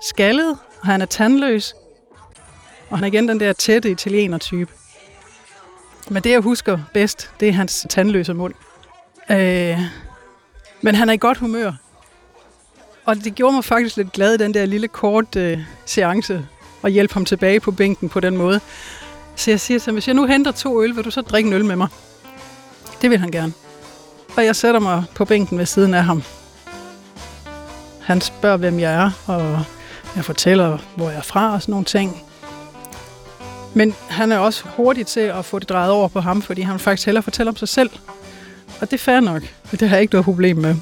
Skaldet, 0.09 0.57
og 0.81 0.87
han 0.87 1.01
er 1.01 1.05
tandløs. 1.05 1.75
Og 2.89 2.97
han 2.97 3.03
er 3.03 3.07
igen 3.07 3.27
den 3.27 3.39
der 3.39 3.53
tætte 3.53 3.91
italiener-type. 3.91 4.71
Men 6.09 6.23
det, 6.23 6.31
jeg 6.31 6.39
husker 6.39 6.79
bedst, 6.93 7.31
det 7.39 7.47
er 7.47 7.53
hans 7.53 7.87
tandløse 7.89 8.33
mund. 8.33 8.53
Øh, 9.31 9.79
men 10.81 10.95
han 10.95 11.09
er 11.09 11.13
i 11.13 11.17
godt 11.17 11.37
humør. 11.37 11.71
Og 13.05 13.15
det 13.15 13.35
gjorde 13.35 13.55
mig 13.55 13.63
faktisk 13.63 13.97
lidt 13.97 14.11
glad, 14.11 14.37
den 14.37 14.53
der 14.53 14.65
lille 14.65 14.87
kort 14.87 15.35
øh, 15.35 15.59
seance, 15.85 16.47
og 16.81 16.89
hjælpe 16.89 17.13
ham 17.13 17.25
tilbage 17.25 17.59
på 17.59 17.71
bænken 17.71 18.09
på 18.09 18.19
den 18.19 18.37
måde. 18.37 18.61
Så 19.37 19.51
jeg 19.51 19.59
siger 19.59 19.79
til 19.79 19.85
ham, 19.85 19.95
hvis 19.95 20.07
jeg 20.07 20.15
nu 20.15 20.25
henter 20.25 20.51
to 20.51 20.83
øl, 20.83 20.95
vil 20.95 21.05
du 21.05 21.11
så 21.11 21.21
drikke 21.21 21.47
en 21.47 21.53
øl 21.53 21.65
med 21.65 21.75
mig? 21.75 21.87
Det 23.01 23.09
vil 23.09 23.19
han 23.19 23.31
gerne. 23.31 23.53
Og 24.37 24.45
jeg 24.45 24.55
sætter 24.55 24.79
mig 24.79 25.03
på 25.15 25.25
bænken 25.25 25.57
ved 25.57 25.65
siden 25.65 25.93
af 25.93 26.03
ham. 26.03 26.23
Han 28.01 28.21
spørger, 28.21 28.57
hvem 28.57 28.79
jeg 28.79 28.93
er, 28.93 29.11
og 29.27 29.63
jeg 30.15 30.25
fortæller, 30.25 30.77
hvor 30.95 31.09
jeg 31.09 31.17
er 31.17 31.21
fra 31.21 31.53
og 31.53 31.61
sådan 31.61 31.71
nogle 31.71 31.85
ting. 31.85 32.23
Men 33.73 33.95
han 34.09 34.31
er 34.31 34.37
også 34.37 34.63
hurtig 34.67 35.07
til 35.07 35.19
at 35.19 35.45
få 35.45 35.59
det 35.59 35.69
drejet 35.69 35.91
over 35.91 36.07
på 36.07 36.19
ham, 36.19 36.41
fordi 36.41 36.61
han 36.61 36.79
faktisk 36.79 37.05
hellere 37.05 37.23
fortæller 37.23 37.51
om 37.51 37.55
sig 37.55 37.67
selv. 37.67 37.89
Og 38.81 38.91
det 38.91 38.93
er 38.93 39.03
fair 39.03 39.19
nok, 39.19 39.41
og 39.71 39.79
det 39.79 39.89
har 39.89 39.95
jeg 39.95 40.01
ikke 40.01 40.13
noget 40.13 40.25
problem 40.25 40.57
med. 40.57 40.75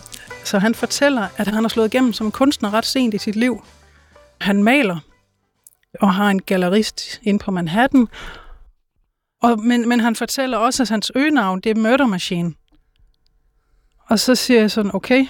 Så 0.44 0.60
han 0.60 0.76
fortæller, 0.76 1.28
at 1.38 1.48
han 1.48 1.64
har 1.64 1.70
slået 1.70 1.94
igennem 1.94 2.14
som 2.14 2.32
kunstner 2.32 2.74
ret 2.74 2.86
sent 2.86 3.14
i 3.14 3.18
sit 3.18 3.36
liv. 3.36 3.64
Han 4.42 4.64
maler 4.64 4.98
og 6.02 6.14
har 6.14 6.30
en 6.30 6.42
gallerist 6.42 7.20
inde 7.24 7.40
på 7.40 7.52
Manhattan. 7.52 8.08
Og, 9.42 9.60
men, 9.60 9.90
men 9.90 10.00
han 10.00 10.16
fortæller 10.16 10.58
også, 10.58 10.84
at 10.84 10.90
hans 10.90 11.12
øgenavn, 11.16 11.60
det 11.60 11.70
er 11.70 11.82
Murder 11.82 12.08
Machine. 12.08 12.54
Og 14.10 14.20
så 14.20 14.36
siger 14.36 14.60
jeg 14.60 14.72
sådan, 14.72 14.96
okay, 14.96 15.26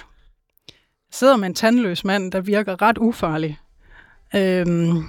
sidder 1.12 1.36
med 1.36 1.48
en 1.48 1.54
tandløs 1.54 2.04
mand, 2.04 2.32
der 2.32 2.40
virker 2.40 2.82
ret 2.82 2.98
ufarlig. 2.98 3.58
Øhm, 4.34 5.04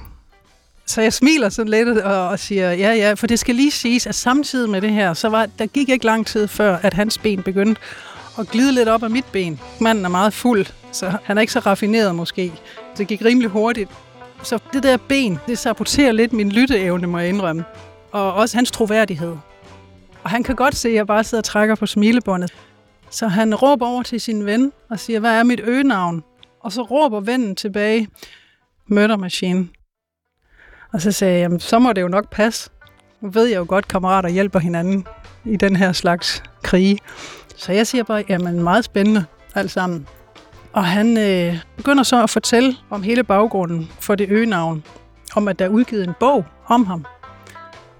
så 0.86 1.02
jeg 1.02 1.14
smiler 1.14 1.50
sådan 1.50 1.70
lidt 1.70 1.90
og, 1.90 2.28
og 2.28 2.40
siger, 2.40 2.72
ja, 2.72 2.94
ja, 2.94 3.14
for 3.14 3.28
det 3.28 3.40
skal 3.40 3.56
lige 3.56 3.72
siges, 3.72 4.08
at 4.08 4.16
samtidig 4.16 4.70
med 4.70 4.82
det 4.82 4.92
her, 4.92 5.14
så 5.14 5.30
var, 5.30 5.46
der 5.60 5.66
gik 5.66 5.90
ikke 5.90 6.06
lang 6.06 6.28
tid 6.28 6.48
før, 6.48 6.78
at 6.78 6.94
hans 6.94 7.18
ben 7.18 7.44
begyndte 7.44 7.82
at 8.40 8.48
glide 8.48 8.72
lidt 8.72 8.90
op 8.90 9.04
af 9.04 9.10
mit 9.10 9.26
ben. 9.32 9.60
Manden 9.82 10.06
er 10.06 10.10
meget 10.10 10.34
fuld, 10.34 10.66
så 10.92 11.18
han 11.24 11.38
er 11.38 11.42
ikke 11.42 11.54
så 11.54 11.60
raffineret 11.60 12.16
måske. 12.16 12.54
Det 12.98 13.08
gik 13.08 13.26
rimelig 13.26 13.50
hurtigt. 13.50 13.90
Så 14.44 14.60
det 14.74 14.84
der 14.84 14.98
ben, 14.98 15.40
det 15.48 15.58
saboterer 15.58 16.12
lidt 16.12 16.34
min 16.34 16.52
lytteevne, 16.52 17.08
må 17.08 17.20
jeg 17.20 17.30
indrømme. 17.30 17.64
Og 18.12 18.34
også 18.34 18.58
hans 18.58 18.72
troværdighed. 18.72 19.36
Og 20.24 20.30
han 20.30 20.44
kan 20.44 20.56
godt 20.56 20.76
se, 20.76 20.90
at 20.90 20.96
jeg 20.96 21.08
bare 21.08 21.24
sidder 21.24 21.42
og 21.42 21.46
trækker 21.46 21.76
på 21.76 21.86
smilebåndet. 21.86 22.54
Så 23.10 23.28
han 23.28 23.56
råber 23.56 23.88
over 23.88 24.04
til 24.04 24.22
sin 24.22 24.46
ven 24.46 24.72
og 24.90 25.00
siger, 25.00 25.20
hvad 25.20 25.40
er 25.40 25.44
mit 25.44 25.60
øgenavn? 25.60 26.24
Og 26.60 26.72
så 26.72 26.82
råber 26.82 27.20
vennen 27.20 27.56
tilbage, 27.56 28.08
Murder 28.88 29.18
Machine. 29.18 29.68
Og 30.94 31.02
så 31.02 31.12
sagde 31.12 31.34
jeg, 31.34 31.42
jamen, 31.42 31.60
så 31.60 31.80
må 31.80 31.94
det 31.94 32.02
jo 32.02 32.08
nok 32.08 32.30
passe. 32.30 32.70
Nu 33.22 33.30
ved 33.30 33.46
jeg 33.46 33.58
jo 33.58 33.66
godt, 33.68 33.88
kammerater 33.88 34.30
hjælper 34.30 34.60
hinanden 34.60 35.08
i 35.46 35.56
den 35.56 35.76
her 35.76 35.92
slags 35.92 36.44
krige. 36.64 37.00
Så 37.56 37.72
jeg 37.72 37.88
siger 37.88 38.04
bare, 38.04 38.24
jamen 38.30 38.64
meget 38.64 38.86
spændende 38.86 39.26
alt 39.56 39.72
sammen. 39.72 40.08
Og 40.74 40.86
han 40.86 41.18
øh, 41.18 41.58
begynder 41.78 42.04
så 42.04 42.24
at 42.24 42.30
fortælle 42.30 42.76
om 42.90 43.04
hele 43.04 43.24
baggrunden 43.24 43.92
for 44.00 44.16
det 44.16 44.30
øgenavn. 44.30 44.84
Om 45.36 45.48
at 45.48 45.60
der 45.60 45.66
er 45.66 45.70
udgivet 45.70 46.04
en 46.04 46.14
bog 46.20 46.46
om 46.68 46.86
ham, 46.86 47.06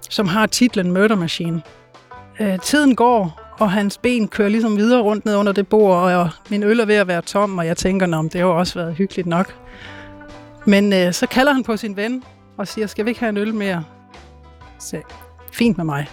som 0.08 0.28
har 0.28 0.46
titlen 0.46 0.92
Murder 0.92 1.16
Machine. 1.16 1.62
Øh, 2.40 2.58
tiden 2.58 2.96
går, 2.96 3.40
og 3.58 3.70
hans 3.70 3.98
ben 3.98 4.28
kører 4.28 4.48
ligesom 4.48 4.76
videre 4.76 5.02
rundt 5.02 5.24
ned 5.24 5.36
under 5.36 5.52
det 5.52 5.68
bord, 5.68 6.12
og 6.12 6.30
min 6.50 6.62
øl 6.62 6.80
er 6.80 6.84
ved 6.84 6.94
at 6.94 7.08
være 7.08 7.22
tom, 7.22 7.58
og 7.58 7.66
jeg 7.66 7.76
tænker, 7.76 8.16
om 8.16 8.28
det 8.28 8.40
har 8.40 8.48
også 8.48 8.78
været 8.78 8.94
hyggeligt 8.94 9.26
nok. 9.26 9.54
Men 10.66 10.92
øh, 10.92 11.12
så 11.12 11.26
kalder 11.26 11.52
han 11.52 11.62
på 11.62 11.76
sin 11.76 11.96
ven 11.96 12.22
og 12.56 12.68
siger, 12.68 12.86
skal 12.86 13.04
vi 13.04 13.10
ikke 13.10 13.20
have 13.20 13.30
en 13.30 13.36
øl 13.36 13.54
mere? 13.54 13.84
Så 14.78 15.00
fint 15.52 15.76
med 15.76 15.84
mig. 15.84 16.08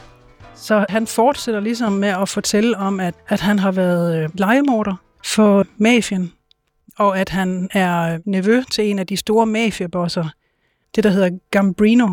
Så 0.55 0.85
han 0.89 1.07
fortsætter 1.07 1.59
ligesom 1.59 1.93
med 1.93 2.07
at 2.07 2.29
fortælle 2.29 2.77
om, 2.77 2.99
at, 2.99 3.15
at 3.27 3.41
han 3.41 3.59
har 3.59 3.71
været 3.71 4.23
øh, 4.23 4.29
legemorder 4.33 4.95
for 5.25 5.65
mafien, 5.77 6.31
og 6.97 7.19
at 7.19 7.29
han 7.29 7.69
er 7.73 8.19
nevø 8.25 8.63
til 8.71 8.89
en 8.89 8.99
af 8.99 9.07
de 9.07 9.17
store 9.17 9.45
mafiabosser, 9.45 10.25
det 10.95 11.03
der 11.03 11.09
hedder 11.09 11.29
Gambrino 11.51 12.07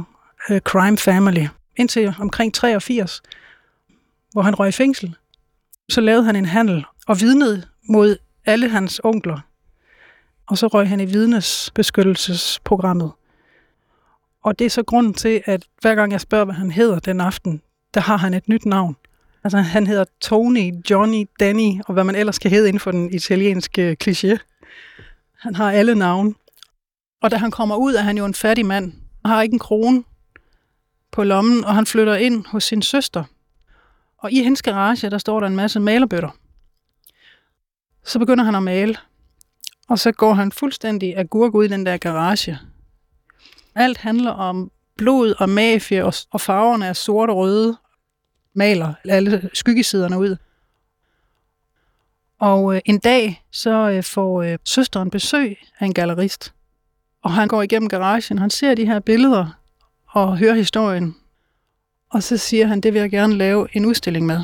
øh, 0.50 0.60
Crime 0.60 0.96
Family, 0.96 1.46
indtil 1.76 2.14
omkring 2.20 2.54
83, 2.54 3.22
hvor 4.32 4.42
han 4.42 4.54
røg 4.54 4.68
i 4.68 4.72
fængsel. 4.72 5.16
Så 5.88 6.00
lavede 6.00 6.24
han 6.24 6.36
en 6.36 6.46
handel 6.46 6.84
og 7.06 7.20
vidnede 7.20 7.62
mod 7.88 8.16
alle 8.46 8.68
hans 8.68 9.00
onkler. 9.04 9.40
Og 10.46 10.58
så 10.58 10.66
røg 10.66 10.88
han 10.88 11.00
i 11.00 11.04
vidnesbeskyttelsesprogrammet. 11.04 13.12
Og 14.42 14.58
det 14.58 14.64
er 14.64 14.70
så 14.70 14.82
grunden 14.82 15.14
til, 15.14 15.42
at 15.44 15.64
hver 15.80 15.94
gang 15.94 16.12
jeg 16.12 16.20
spørger, 16.20 16.44
hvad 16.44 16.54
han 16.54 16.70
hedder 16.70 16.98
den 16.98 17.20
aften, 17.20 17.62
der 17.94 18.00
har 18.00 18.16
han 18.16 18.34
et 18.34 18.48
nyt 18.48 18.66
navn. 18.66 18.96
Altså 19.44 19.58
han 19.58 19.86
hedder 19.86 20.04
Tony, 20.20 20.72
Johnny, 20.90 21.26
Danny 21.40 21.80
og 21.86 21.94
hvad 21.94 22.04
man 22.04 22.14
ellers 22.14 22.36
skal 22.36 22.50
hedde 22.50 22.68
inden 22.68 22.80
for 22.80 22.90
den 22.90 23.14
italienske 23.14 23.96
kliché. 24.04 24.36
Han 25.38 25.54
har 25.54 25.72
alle 25.72 25.94
navne. 25.94 26.34
Og 27.22 27.30
da 27.30 27.36
han 27.36 27.50
kommer 27.50 27.76
ud, 27.76 27.94
er 27.94 28.02
han 28.02 28.18
jo 28.18 28.24
en 28.24 28.34
fattig 28.34 28.66
mand. 28.66 28.92
Han 29.24 29.34
har 29.34 29.42
ikke 29.42 29.52
en 29.52 29.58
krone 29.58 30.04
på 31.12 31.24
lommen, 31.24 31.64
og 31.64 31.74
han 31.74 31.86
flytter 31.86 32.14
ind 32.14 32.46
hos 32.46 32.64
sin 32.64 32.82
søster. 32.82 33.24
Og 34.18 34.32
i 34.32 34.42
hendes 34.42 34.62
garage, 34.62 35.10
der 35.10 35.18
står 35.18 35.40
der 35.40 35.46
en 35.46 35.56
masse 35.56 35.80
malerbøtter. 35.80 36.30
Så 38.04 38.18
begynder 38.18 38.44
han 38.44 38.54
at 38.54 38.62
male. 38.62 38.96
Og 39.88 39.98
så 39.98 40.12
går 40.12 40.34
han 40.34 40.52
fuldstændig 40.52 41.18
agurk 41.18 41.54
ud 41.54 41.64
i 41.64 41.68
den 41.68 41.86
der 41.86 41.96
garage. 41.96 42.58
Alt 43.74 43.98
handler 43.98 44.30
om 44.30 44.70
blod 44.96 45.34
og 45.38 45.48
mafia, 45.48 46.04
og 46.30 46.40
farverne 46.40 46.86
er 46.86 46.92
sorte 46.92 47.30
og 47.30 47.36
røde, 47.36 47.76
maler 48.54 48.94
alle 49.08 49.50
skyggesiderne 49.54 50.18
ud. 50.18 50.36
Og 52.38 52.74
øh, 52.74 52.80
en 52.84 52.98
dag, 52.98 53.44
så 53.50 53.90
øh, 53.90 54.02
får 54.02 54.42
øh, 54.42 54.58
søsteren 54.64 55.10
besøg 55.10 55.58
af 55.78 55.86
en 55.86 55.94
gallerist. 55.94 56.54
Og 57.22 57.32
han 57.32 57.48
går 57.48 57.62
igennem 57.62 57.88
garagen, 57.88 58.38
han 58.38 58.50
ser 58.50 58.74
de 58.74 58.86
her 58.86 59.00
billeder 59.00 59.61
og 60.12 60.38
hører 60.38 60.54
historien. 60.54 61.16
Og 62.10 62.22
så 62.22 62.36
siger 62.36 62.66
han, 62.66 62.80
det 62.80 62.94
vil 62.94 63.00
jeg 63.00 63.10
gerne 63.10 63.36
lave 63.36 63.68
en 63.72 63.86
udstilling 63.86 64.26
med. 64.26 64.40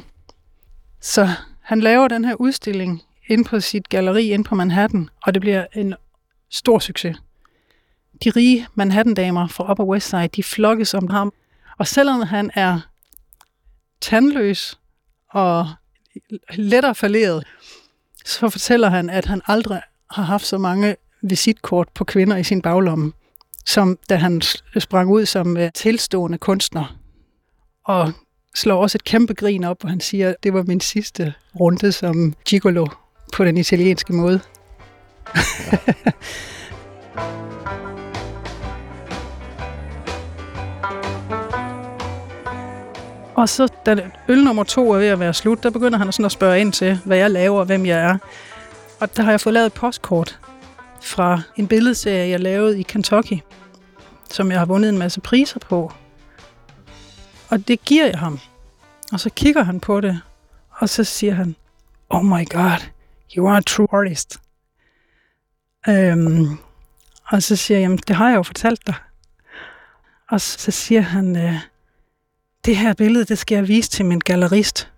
Så 1.00 1.28
han 1.60 1.80
laver 1.80 2.08
den 2.08 2.24
her 2.24 2.34
udstilling 2.34 3.02
ind 3.28 3.44
på 3.44 3.60
sit 3.60 3.88
galleri 3.88 4.30
ind 4.30 4.44
på 4.44 4.54
Manhattan, 4.54 5.08
og 5.22 5.34
det 5.34 5.40
bliver 5.40 5.66
en 5.74 5.94
stor 6.50 6.78
succes. 6.78 7.16
De 8.24 8.30
rige 8.30 8.66
Manhattan-damer 8.74 9.48
fra 9.48 9.70
Upper 9.70 9.84
West 9.84 10.08
Side, 10.08 10.28
de 10.28 10.42
flokkes 10.42 10.94
om 10.94 11.08
ham. 11.08 11.32
Og 11.78 11.86
selvom 11.86 12.20
han 12.20 12.50
er 12.54 12.80
tandløs 14.00 14.78
og 15.30 15.68
lettere 16.54 16.94
falderet, 16.94 17.46
så 18.24 18.48
fortæller 18.48 18.88
han, 18.90 19.10
at 19.10 19.26
han 19.26 19.42
aldrig 19.46 19.82
har 20.10 20.22
haft 20.22 20.46
så 20.46 20.58
mange 20.58 20.96
visitkort 21.22 21.88
på 21.88 22.04
kvinder 22.04 22.36
i 22.36 22.44
sin 22.44 22.62
baglomme, 22.62 23.12
som 23.68 23.98
da 24.10 24.16
han 24.16 24.42
sprang 24.78 25.10
ud 25.10 25.26
som 25.26 25.56
øh, 25.56 25.70
tilstående 25.74 26.38
kunstner. 26.38 26.96
Og 27.84 28.12
slår 28.54 28.82
også 28.82 28.98
et 28.98 29.04
kæmpe 29.04 29.34
grin 29.34 29.64
op, 29.64 29.80
hvor 29.80 29.88
han 29.88 30.00
siger, 30.00 30.28
at 30.28 30.36
det 30.42 30.52
var 30.52 30.62
min 30.62 30.80
sidste 30.80 31.34
runde 31.60 31.92
som 31.92 32.34
gigolo 32.44 32.86
på 33.32 33.44
den 33.44 33.56
italienske 33.56 34.12
måde. 34.12 34.40
Ja. 35.34 35.42
Og 43.34 43.48
så, 43.48 43.68
da 43.86 44.10
øl 44.28 44.44
nummer 44.44 44.64
to 44.64 44.92
er 44.92 44.98
ved 44.98 45.06
at 45.06 45.20
være 45.20 45.34
slut, 45.34 45.62
der 45.62 45.70
begynder 45.70 45.98
han 45.98 46.12
sådan 46.12 46.24
at 46.24 46.32
spørge 46.32 46.60
ind 46.60 46.72
til, 46.72 46.98
hvad 47.04 47.16
jeg 47.16 47.30
laver 47.30 47.58
og 47.58 47.66
hvem 47.66 47.86
jeg 47.86 47.98
er. 47.98 48.18
Og 49.00 49.16
der 49.16 49.22
har 49.22 49.30
jeg 49.30 49.40
fået 49.40 49.54
lavet 49.54 49.66
et 49.66 49.72
postkort 49.72 50.38
fra 51.02 51.42
en 51.56 51.68
billedserie, 51.68 52.28
jeg 52.28 52.40
lavede 52.40 52.80
i 52.80 52.82
Kentucky, 52.82 53.38
som 54.30 54.50
jeg 54.50 54.58
har 54.58 54.66
vundet 54.66 54.88
en 54.88 54.98
masse 54.98 55.20
priser 55.20 55.60
på. 55.60 55.92
Og 57.48 57.68
det 57.68 57.84
giver 57.84 58.06
jeg 58.06 58.18
ham. 58.18 58.38
Og 59.12 59.20
så 59.20 59.30
kigger 59.30 59.62
han 59.62 59.80
på 59.80 60.00
det, 60.00 60.20
og 60.70 60.88
så 60.88 61.04
siger 61.04 61.34
han, 61.34 61.56
Oh 62.10 62.24
my 62.24 62.48
god, 62.48 62.80
you 63.36 63.48
are 63.48 63.56
a 63.56 63.60
true 63.60 63.88
artist. 63.92 64.40
Øhm, 65.88 66.58
og 67.24 67.42
så 67.42 67.56
siger 67.56 67.78
jeg, 67.78 67.82
jamen 67.84 67.98
det 67.98 68.16
har 68.16 68.28
jeg 68.28 68.36
jo 68.36 68.42
fortalt 68.42 68.86
dig. 68.86 68.94
Og 70.30 70.40
så 70.40 70.70
siger 70.70 71.00
han, 71.00 71.36
øh, 71.36 71.54
det 72.64 72.76
her 72.76 72.94
billede, 72.94 73.24
det 73.24 73.38
skal 73.38 73.56
jeg 73.56 73.68
vise 73.68 73.90
til 73.90 74.04
min 74.04 74.18
gallerist. 74.18 74.90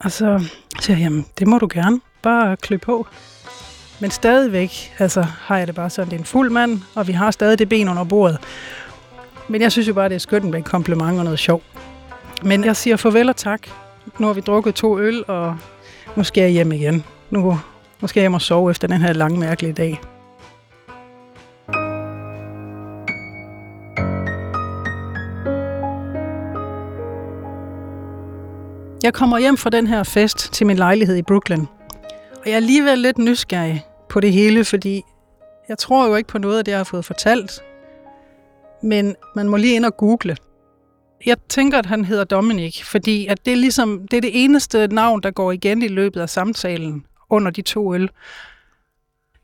Og 0.00 0.12
så 0.12 0.44
siger 0.80 0.96
jeg, 0.96 1.04
jamen, 1.04 1.26
det 1.38 1.46
må 1.46 1.58
du 1.58 1.68
gerne. 1.72 2.00
Bare 2.22 2.56
klø 2.56 2.76
på. 2.76 3.06
Men 4.02 4.10
stadigvæk 4.10 4.92
altså, 4.98 5.22
har 5.22 5.58
jeg 5.58 5.66
det 5.66 5.74
bare 5.74 5.90
sådan, 5.90 6.10
det 6.10 6.16
er 6.16 6.20
en 6.20 6.24
fuld 6.24 6.50
mand, 6.50 6.80
og 6.94 7.08
vi 7.08 7.12
har 7.12 7.30
stadig 7.30 7.58
det 7.58 7.68
ben 7.68 7.88
under 7.88 8.04
bordet. 8.04 8.38
Men 9.48 9.60
jeg 9.60 9.72
synes 9.72 9.88
jo 9.88 9.94
bare, 9.94 10.08
det 10.08 10.14
er 10.14 10.18
skønt 10.18 10.44
med 10.44 10.54
en 10.54 10.62
kompliment 10.62 11.18
og 11.18 11.24
noget 11.24 11.38
sjov. 11.38 11.62
Men 12.42 12.64
jeg 12.64 12.76
siger 12.76 12.96
farvel 12.96 13.28
og 13.28 13.36
tak. 13.36 13.68
Nu 14.18 14.26
har 14.26 14.34
vi 14.34 14.40
drukket 14.40 14.74
to 14.74 14.98
øl, 14.98 15.24
og 15.28 15.56
nu 16.16 16.24
skal 16.24 16.42
jeg 16.42 16.50
hjem 16.50 16.72
igen. 16.72 17.04
Nu, 17.30 17.58
nu 18.00 18.08
skal 18.08 18.20
jeg 18.20 18.24
hjem 18.24 18.34
og 18.34 18.42
sove 18.42 18.70
efter 18.70 18.88
den 18.88 19.00
her 19.00 19.12
lange, 19.12 19.40
mærkelige 19.40 19.72
dag. 19.72 20.00
Jeg 29.02 29.12
kommer 29.12 29.38
hjem 29.38 29.56
fra 29.56 29.70
den 29.70 29.86
her 29.86 30.02
fest 30.02 30.52
til 30.52 30.66
min 30.66 30.76
lejlighed 30.76 31.16
i 31.16 31.22
Brooklyn. 31.22 31.64
Og 32.32 32.46
jeg 32.46 32.52
er 32.52 32.56
alligevel 32.56 32.98
lidt 32.98 33.18
nysgerrig 33.18 33.84
på 34.12 34.20
det 34.20 34.32
hele, 34.32 34.64
fordi 34.64 35.02
jeg 35.68 35.78
tror 35.78 36.08
jo 36.08 36.14
ikke 36.14 36.28
på 36.28 36.38
noget 36.38 36.58
af 36.58 36.64
det, 36.64 36.72
jeg 36.72 36.78
har 36.78 36.84
fået 36.84 37.04
fortalt. 37.04 37.60
Men 38.82 39.16
man 39.36 39.48
må 39.48 39.56
lige 39.56 39.76
ind 39.76 39.84
og 39.84 39.96
google. 39.96 40.36
Jeg 41.26 41.36
tænker, 41.48 41.78
at 41.78 41.86
han 41.86 42.04
hedder 42.04 42.24
Dominik, 42.24 42.84
fordi 42.84 43.26
at 43.26 43.44
det, 43.44 43.52
er 43.52 43.56
ligesom, 43.56 44.08
det 44.08 44.16
er 44.16 44.20
det 44.20 44.44
eneste 44.44 44.86
navn, 44.86 45.22
der 45.22 45.30
går 45.30 45.52
igen 45.52 45.82
i 45.82 45.88
løbet 45.88 46.20
af 46.20 46.30
samtalen 46.30 47.06
under 47.30 47.50
de 47.50 47.62
to 47.62 47.94
øl. 47.94 48.10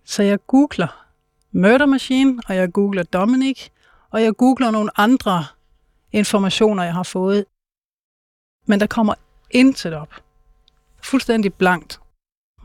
Så 0.04 0.22
jeg 0.22 0.38
googler 0.46 1.06
Murder 1.52 1.87
Machine, 1.87 2.42
og 2.48 2.56
jeg 2.56 2.72
googler 2.72 3.02
Dominik, 3.02 3.70
og 4.10 4.22
jeg 4.22 4.37
googler 4.37 4.70
nogle 4.70 4.90
andre 5.00 5.44
informationer, 6.12 6.84
jeg 6.84 6.94
har 6.94 7.02
fået. 7.02 7.44
Men 8.66 8.80
der 8.80 8.87
kommer 8.87 9.14
intet 9.50 9.94
op. 9.94 10.14
Fuldstændig 11.02 11.54
blankt. 11.54 12.00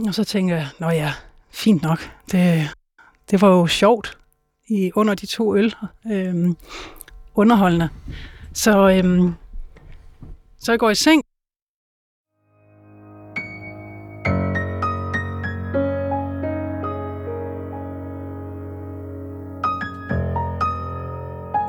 Og 0.07 0.13
så 0.13 0.24
tænker 0.24 0.55
jeg, 0.55 0.67
nå 0.79 0.89
ja, 0.89 1.13
fint 1.53 1.81
nok. 1.81 2.12
Det, 2.31 2.69
det 3.31 3.41
var 3.41 3.48
jo 3.48 3.67
sjovt 3.67 4.17
i 4.67 4.91
under 4.95 5.13
de 5.13 5.25
to 5.25 5.55
øl. 5.55 5.75
Øhm, 6.12 6.57
underholdende. 7.36 7.89
Så, 8.53 8.89
øhm, 8.89 9.33
så 10.60 10.72
jeg 10.72 10.79
går 10.79 10.89
i 10.89 10.95
seng. 10.95 11.24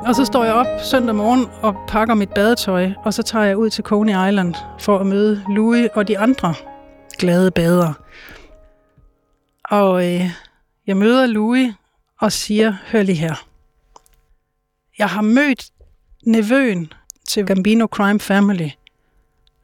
Og 0.05 0.15
så 0.15 0.25
står 0.25 0.43
jeg 0.43 0.53
op 0.53 0.65
søndag 0.83 1.15
morgen 1.15 1.45
og 1.61 1.75
pakker 1.87 2.13
mit 2.13 2.29
badetøj, 2.29 2.91
og 3.05 3.13
så 3.13 3.23
tager 3.23 3.45
jeg 3.45 3.57
ud 3.57 3.69
til 3.69 3.83
Coney 3.83 4.27
Island 4.29 4.55
for 4.79 4.97
at 4.97 5.07
møde 5.07 5.43
Louis 5.49 5.89
og 5.93 6.07
de 6.07 6.19
andre 6.19 6.53
glade 7.17 7.51
badere. 7.51 7.93
Og 9.69 10.13
øh, 10.13 10.29
jeg 10.87 10.97
møder 10.97 11.27
Louis 11.27 11.73
og 12.19 12.31
siger, 12.31 12.75
hør 12.85 13.03
lige 13.03 13.15
her. 13.15 13.47
Jeg 14.97 15.09
har 15.09 15.21
mødt 15.21 15.71
nevøen 16.25 16.93
til 17.27 17.45
Gambino 17.45 17.85
Crime 17.85 18.19
Family. 18.19 18.69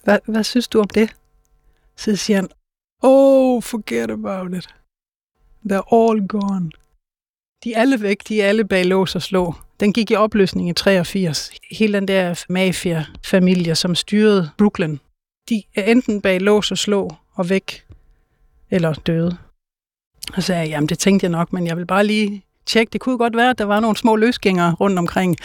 Hvad, 0.03 0.19
hvad 0.25 0.43
synes 0.43 0.67
du 0.67 0.79
om 0.79 0.87
det? 0.87 1.15
Så 1.95 2.15
siger 2.15 2.37
han, 2.37 2.49
oh, 3.01 3.63
forget 3.63 4.11
about 4.11 4.53
it. 4.53 4.67
They're 5.65 5.95
all 5.95 6.27
gone. 6.27 6.71
De 7.63 7.73
er 7.73 7.81
alle 7.81 8.01
væk, 8.01 8.27
de 8.27 8.41
er 8.41 8.47
alle 8.47 8.65
bag 8.65 8.85
lås 8.85 9.15
og 9.15 9.21
slå. 9.21 9.53
Den 9.79 9.93
gik 9.93 10.11
i 10.11 10.15
opløsning 10.15 10.69
i 10.69 10.73
83. 10.73 11.51
Hele 11.71 11.93
den 11.93 12.07
der 12.07 12.45
mafia-familie, 12.49 13.75
som 13.75 13.95
styrede 13.95 14.49
Brooklyn, 14.57 14.97
de 15.49 15.63
er 15.75 15.83
enten 15.83 16.21
bag 16.21 16.41
lås 16.41 16.71
og 16.71 16.77
slå 16.77 17.15
og 17.33 17.49
væk, 17.49 17.85
eller 18.69 18.93
døde. 18.93 19.37
Og 20.27 20.43
så 20.43 20.47
sagde 20.47 20.61
jeg, 20.61 20.69
jamen 20.69 20.89
det 20.89 20.99
tænkte 20.99 21.23
jeg 21.23 21.31
nok, 21.31 21.53
men 21.53 21.67
jeg 21.67 21.77
vil 21.77 21.85
bare 21.85 22.05
lige 22.05 22.45
tjekke. 22.65 22.91
Det 22.93 23.01
kunne 23.01 23.17
godt 23.17 23.35
være, 23.35 23.49
at 23.49 23.57
der 23.57 23.65
var 23.65 23.79
nogle 23.79 23.97
små 23.97 24.15
løsgængere 24.15 24.73
rundt 24.73 24.99
omkring. 24.99 25.37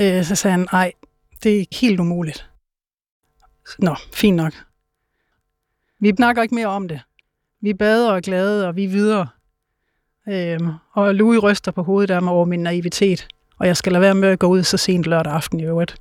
Øh, 0.00 0.24
så 0.24 0.34
sagde 0.34 0.52
han, 0.52 0.68
nej, 0.72 0.92
det 1.42 1.60
er 1.60 1.64
helt 1.80 2.00
umuligt. 2.00 2.50
Nå, 3.78 3.96
fint 4.14 4.36
nok. 4.36 4.52
Vi 6.00 6.12
snakker 6.16 6.42
ikke 6.42 6.54
mere 6.54 6.66
om 6.66 6.88
det. 6.88 7.00
Vi 7.62 7.74
bader 7.74 8.12
og 8.12 8.22
glade, 8.22 8.68
og 8.68 8.76
vi 8.76 8.84
er 8.84 8.88
videre. 8.88 9.28
Øhm, 10.28 10.70
og 10.92 11.14
Louis 11.14 11.42
ryster 11.42 11.72
på 11.72 11.82
hovedet 11.82 12.14
af 12.14 12.22
mig 12.22 12.32
over 12.32 12.44
min 12.44 12.62
naivitet. 12.62 13.28
Og 13.58 13.66
jeg 13.66 13.76
skal 13.76 13.92
lade 13.92 14.02
være 14.02 14.14
med 14.14 14.28
at 14.28 14.38
gå 14.38 14.46
ud 14.46 14.62
så 14.62 14.76
sent 14.76 15.06
lørdag 15.06 15.32
aften 15.32 15.60
i 15.60 15.64
øvrigt. 15.64 15.96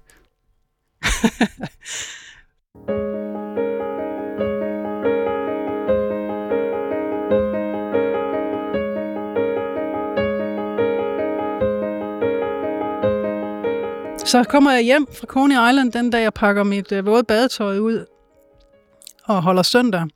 Så 14.29 14.43
kommer 14.43 14.71
jeg 14.71 14.83
hjem 14.83 15.07
fra 15.07 15.27
Coney 15.27 15.69
Island 15.69 15.91
den 15.91 16.09
dag, 16.09 16.21
jeg 16.21 16.33
pakker 16.33 16.63
mit 16.63 16.91
øh, 16.91 17.05
våde 17.05 17.23
badetøj 17.23 17.77
ud 17.77 18.05
og 19.23 19.43
holder 19.43 19.63
søndag. 19.63 20.07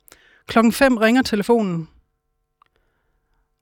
Klokken 0.46 0.72
5 0.72 0.96
ringer 0.96 1.22
telefonen, 1.22 1.88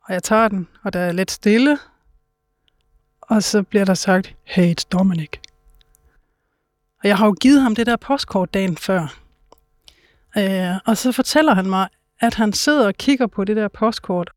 og 0.04 0.14
jeg 0.14 0.22
tager 0.22 0.48
den, 0.48 0.68
og 0.82 0.92
der 0.92 1.00
er 1.00 1.12
lidt 1.12 1.30
stille, 1.30 1.78
og 3.20 3.42
så 3.42 3.62
bliver 3.62 3.84
der 3.84 3.94
sagt, 3.94 4.34
hey, 4.44 4.74
it's 4.74 4.88
Dominic. 4.92 5.30
Og 7.02 7.08
jeg 7.08 7.18
har 7.18 7.26
jo 7.26 7.32
givet 7.40 7.60
ham 7.60 7.74
det 7.74 7.86
der 7.86 7.96
postkort 7.96 8.54
dagen 8.54 8.76
før. 8.76 9.18
Øh, 10.38 10.76
og 10.86 10.96
så 10.96 11.12
fortæller 11.12 11.54
han 11.54 11.66
mig, 11.66 11.88
at 12.20 12.34
han 12.34 12.52
sidder 12.52 12.86
og 12.86 12.94
kigger 12.94 13.26
på 13.26 13.44
det 13.44 13.56
der 13.56 13.68
postkort. 13.68 14.30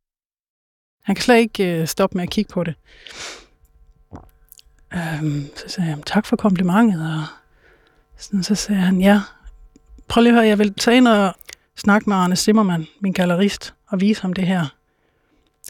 Han 1.04 1.16
kan 1.16 1.24
slet 1.24 1.38
ikke 1.38 1.82
øh, 1.82 1.88
stoppe 1.88 2.18
med 2.18 2.24
at 2.24 2.30
kigge 2.30 2.54
på 2.54 2.64
det. 2.64 2.76
Øhm, 4.94 5.50
så 5.56 5.64
sagde 5.68 5.90
jeg, 5.90 5.98
tak 6.06 6.26
for 6.26 6.36
komplimentet. 6.36 7.02
Og 7.02 7.24
sådan, 8.18 8.44
så 8.44 8.56
sagde 8.56 8.82
han, 8.82 9.02
ja, 9.02 9.22
prøv 10.08 10.22
lige 10.22 10.32
at 10.32 10.36
høre, 10.36 10.48
jeg 10.48 10.60
vil 10.60 10.74
tage 10.74 10.98
ind 10.98 11.08
og 11.08 11.36
snakke 11.76 12.10
med 12.10 12.18
Arne 12.18 12.36
Simmermann, 12.36 12.88
min 13.00 13.14
gallerist, 13.14 13.74
og 13.88 14.02
vise 14.02 14.22
ham 14.22 14.34
det 14.34 14.48
her. 14.48 14.66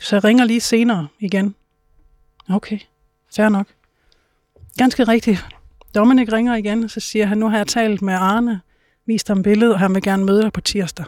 Så 0.01 0.15
jeg 0.15 0.23
ringer 0.23 0.45
lige 0.45 0.61
senere 0.61 1.07
igen. 1.19 1.55
Okay, 2.49 2.79
fair 3.35 3.49
nok. 3.49 3.67
Ganske 4.77 5.03
rigtigt. 5.03 5.45
Dominik 5.95 6.31
ringer 6.31 6.55
igen, 6.55 6.83
og 6.83 6.89
så 6.89 6.99
siger 6.99 7.25
han, 7.25 7.37
nu 7.37 7.49
har 7.49 7.57
jeg 7.57 7.67
talt 7.67 8.01
med 8.01 8.13
Arne, 8.13 8.61
vist 9.05 9.27
ham 9.27 9.43
billedet, 9.43 9.73
og 9.73 9.79
han 9.79 9.95
vil 9.95 10.01
gerne 10.03 10.25
møde 10.25 10.41
dig 10.41 10.53
på 10.53 10.61
tirsdag. 10.61 11.05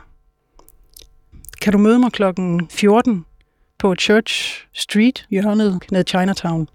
Kan 1.62 1.74
du 1.74 1.80
møde 1.80 2.00
mig 2.00 2.12
klokken 2.12 2.70
14 2.70 3.26
på 3.78 3.96
Church 3.96 4.66
Street, 4.74 5.26
hjørnet 5.30 5.84
ned 5.92 6.04
Chinatown? 6.08 6.70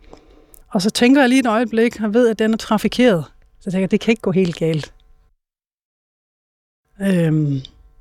Og 0.73 0.83
så 0.83 0.91
tænker 0.91 1.21
jeg 1.21 1.29
lige 1.29 1.41
et 1.41 1.47
øjeblik, 1.47 2.01
og 2.01 2.15
ved, 2.15 2.29
at 2.29 2.39
den 2.39 2.53
er 2.53 2.57
trafikeret. 2.57 3.25
Så 3.61 3.63
jeg 3.67 3.73
tænker, 3.73 3.89
det 3.89 4.01
kan 4.01 4.13
ikke 4.13 4.23
gå 4.23 4.31
helt 4.33 4.57
galt. 4.57 4.95
Øhm, 7.03 7.61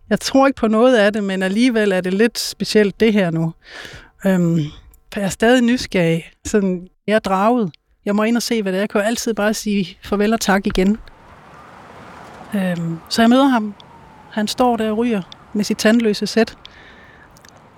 jeg 0.09 0.19
tror 0.19 0.47
ikke 0.47 0.57
på 0.57 0.67
noget 0.67 0.97
af 0.97 1.13
det, 1.13 1.23
men 1.23 1.43
alligevel 1.43 1.91
er 1.91 2.01
det 2.01 2.13
lidt 2.13 2.39
specielt 2.39 2.99
det 2.99 3.13
her 3.13 3.31
nu. 3.31 3.53
Øhm, 4.25 4.59
for 5.13 5.19
jeg 5.19 5.25
er 5.25 5.29
stadig 5.29 5.61
nysgerrig. 5.61 6.31
Sådan, 6.45 6.87
jeg 7.07 7.15
er 7.15 7.19
draget. 7.19 7.71
Jeg 8.05 8.15
må 8.15 8.23
ind 8.23 8.37
og 8.37 8.43
se, 8.43 8.61
hvad 8.61 8.71
det 8.71 8.77
er. 8.77 8.81
Jeg 8.81 8.89
kan 8.89 9.01
jo 9.01 9.07
altid 9.07 9.33
bare 9.33 9.53
sige 9.53 9.97
farvel 10.03 10.33
og 10.33 10.41
tak 10.41 10.67
igen. 10.67 10.97
Øhm, 12.55 12.97
så 13.09 13.21
jeg 13.21 13.29
møder 13.29 13.47
ham. 13.47 13.75
Han 14.31 14.47
står 14.47 14.77
der 14.77 14.91
og 14.91 14.97
ryger 14.97 15.21
med 15.53 15.63
sit 15.63 15.77
tandløse 15.77 16.27
sæt 16.27 16.57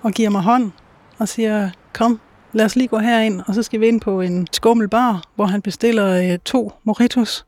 og 0.02 0.12
giver 0.12 0.30
mig 0.30 0.42
hånd 0.42 0.72
og 1.18 1.28
siger, 1.28 1.70
kom, 1.92 2.20
lad 2.54 2.64
os 2.64 2.76
lige 2.76 2.88
gå 2.88 2.98
herind, 2.98 3.42
og 3.46 3.54
så 3.54 3.62
skal 3.62 3.80
vi 3.80 3.86
ind 3.86 4.00
på 4.00 4.20
en 4.20 4.46
skummel 4.52 4.88
bar, 4.88 5.22
hvor 5.34 5.46
han 5.46 5.62
bestiller 5.62 6.32
øh, 6.32 6.38
to 6.38 6.72
mojitos. 6.84 7.46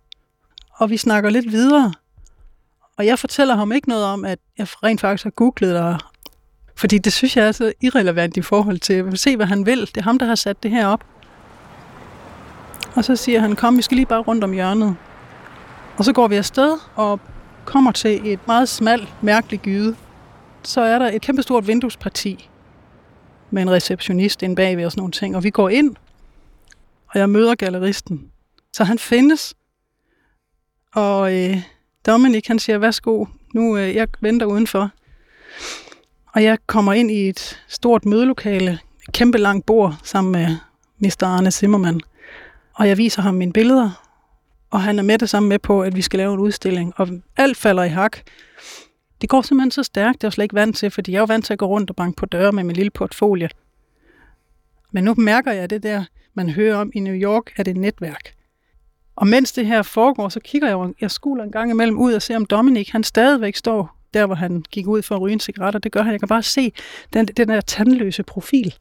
Og 0.72 0.90
vi 0.90 0.96
snakker 0.96 1.30
lidt 1.30 1.52
videre. 1.52 1.92
Og 2.98 3.06
jeg 3.06 3.18
fortæller 3.18 3.54
ham 3.54 3.72
ikke 3.72 3.88
noget 3.88 4.04
om, 4.04 4.24
at 4.24 4.38
jeg 4.58 4.66
rent 4.82 5.00
faktisk 5.00 5.24
har 5.24 5.30
googlet 5.30 5.74
dig. 5.74 5.98
Fordi 6.76 6.98
det 6.98 7.12
synes 7.12 7.36
jeg 7.36 7.46
er 7.48 7.52
så 7.52 7.72
irrelevant 7.80 8.36
i 8.36 8.42
forhold 8.42 8.78
til, 8.78 8.92
at 8.92 9.18
se 9.18 9.36
hvad 9.36 9.46
han 9.46 9.66
vil. 9.66 9.80
Det 9.80 9.96
er 9.96 10.02
ham, 10.02 10.18
der 10.18 10.26
har 10.26 10.34
sat 10.34 10.62
det 10.62 10.70
her 10.70 10.86
op. 10.86 11.04
Og 12.94 13.04
så 13.04 13.16
siger 13.16 13.40
han, 13.40 13.56
kom, 13.56 13.76
vi 13.76 13.82
skal 13.82 13.96
lige 13.96 14.06
bare 14.06 14.20
rundt 14.20 14.44
om 14.44 14.52
hjørnet. 14.52 14.96
Og 15.96 16.04
så 16.04 16.12
går 16.12 16.28
vi 16.28 16.36
afsted 16.36 16.78
og 16.94 17.20
kommer 17.64 17.92
til 17.92 18.32
et 18.32 18.40
meget 18.46 18.68
smalt, 18.68 19.14
mærkeligt 19.22 19.62
gyde. 19.62 19.96
Så 20.62 20.80
er 20.80 20.98
der 20.98 21.10
et 21.10 21.22
kæmpestort 21.22 21.66
vinduesparti 21.66 22.50
med 23.50 23.62
en 23.62 23.70
receptionist 23.70 24.42
inde 24.42 24.56
bagved 24.56 24.84
og 24.84 24.92
sådan 24.92 25.00
nogle 25.00 25.12
ting. 25.12 25.36
Og 25.36 25.44
vi 25.44 25.50
går 25.50 25.68
ind, 25.68 25.96
og 27.06 27.18
jeg 27.18 27.30
møder 27.30 27.54
galleristen. 27.54 28.30
Så 28.72 28.84
han 28.84 28.98
findes. 28.98 29.54
Og 30.94 31.34
øh, 31.34 31.56
Dominik, 32.06 32.46
han 32.46 32.58
siger, 32.58 32.78
værsgo, 32.78 33.26
nu 33.54 33.76
øh, 33.76 33.94
jeg 33.94 34.08
venter 34.20 34.46
udenfor. 34.46 34.90
Og 36.34 36.42
jeg 36.42 36.58
kommer 36.66 36.92
ind 36.92 37.10
i 37.10 37.28
et 37.28 37.62
stort 37.68 38.04
mødelokale, 38.04 38.78
et 39.08 39.12
kæmpe 39.12 39.38
langt 39.38 39.66
bord, 39.66 39.94
sammen 40.02 40.32
med 40.32 40.56
Mr. 40.98 41.26
Arne 41.26 41.50
Zimmermann. 41.50 42.00
Og 42.74 42.88
jeg 42.88 42.98
viser 42.98 43.22
ham 43.22 43.34
mine 43.34 43.52
billeder, 43.52 44.06
og 44.70 44.82
han 44.82 44.98
er 44.98 45.02
med 45.02 45.18
det 45.18 45.30
samme 45.30 45.48
med 45.48 45.58
på, 45.58 45.82
at 45.82 45.96
vi 45.96 46.02
skal 46.02 46.18
lave 46.18 46.34
en 46.34 46.40
udstilling. 46.40 46.92
Og 46.96 47.08
alt 47.36 47.56
falder 47.56 47.82
i 47.82 47.88
hak. 47.88 48.18
Det 49.20 49.28
går 49.28 49.42
simpelthen 49.42 49.70
så 49.70 49.82
stærkt, 49.82 50.14
det 50.14 50.24
er 50.24 50.28
jeg 50.28 50.32
slet 50.32 50.44
ikke 50.44 50.54
vant 50.54 50.76
til, 50.76 50.90
fordi 50.90 51.12
jeg 51.12 51.18
er 51.18 51.20
jo 51.20 51.24
vant 51.24 51.44
til 51.44 51.52
at 51.52 51.58
gå 51.58 51.66
rundt 51.66 51.90
og 51.90 51.96
banke 51.96 52.16
på 52.16 52.26
døre 52.26 52.52
med 52.52 52.64
min 52.64 52.76
lille 52.76 52.90
portfolio. 52.90 53.48
Men 54.92 55.04
nu 55.04 55.14
mærker 55.14 55.52
jeg 55.52 55.70
det 55.70 55.82
der, 55.82 56.04
man 56.34 56.50
hører 56.50 56.76
om 56.76 56.90
i 56.94 57.00
New 57.00 57.14
York, 57.14 57.52
at 57.56 57.66
det 57.66 57.76
netværk. 57.76 58.34
Og 59.16 59.26
mens 59.26 59.52
det 59.52 59.66
her 59.66 59.82
foregår, 59.82 60.28
så 60.28 60.40
kigger 60.40 60.68
jeg, 60.68 60.92
jeg 61.00 61.10
skuler 61.10 61.44
en 61.44 61.52
gang 61.52 61.70
imellem 61.70 61.98
ud 61.98 62.12
og 62.12 62.22
ser, 62.22 62.36
om 62.36 62.46
Dominik, 62.46 62.90
han 62.90 63.04
stadigvæk 63.04 63.56
står 63.56 63.96
der, 64.14 64.26
hvor 64.26 64.34
han 64.34 64.64
gik 64.70 64.86
ud 64.86 65.02
for 65.02 65.14
at 65.14 65.20
ryge 65.20 65.32
en 65.32 65.40
cigaret, 65.40 65.74
og 65.74 65.84
det 65.84 65.92
gør 65.92 66.02
han. 66.02 66.12
Jeg 66.12 66.20
kan 66.20 66.28
bare 66.28 66.42
se 66.42 66.72
den, 67.12 67.26
den 67.26 67.48
der 67.48 67.60
tandløse 67.60 68.22
profil. 68.22 68.74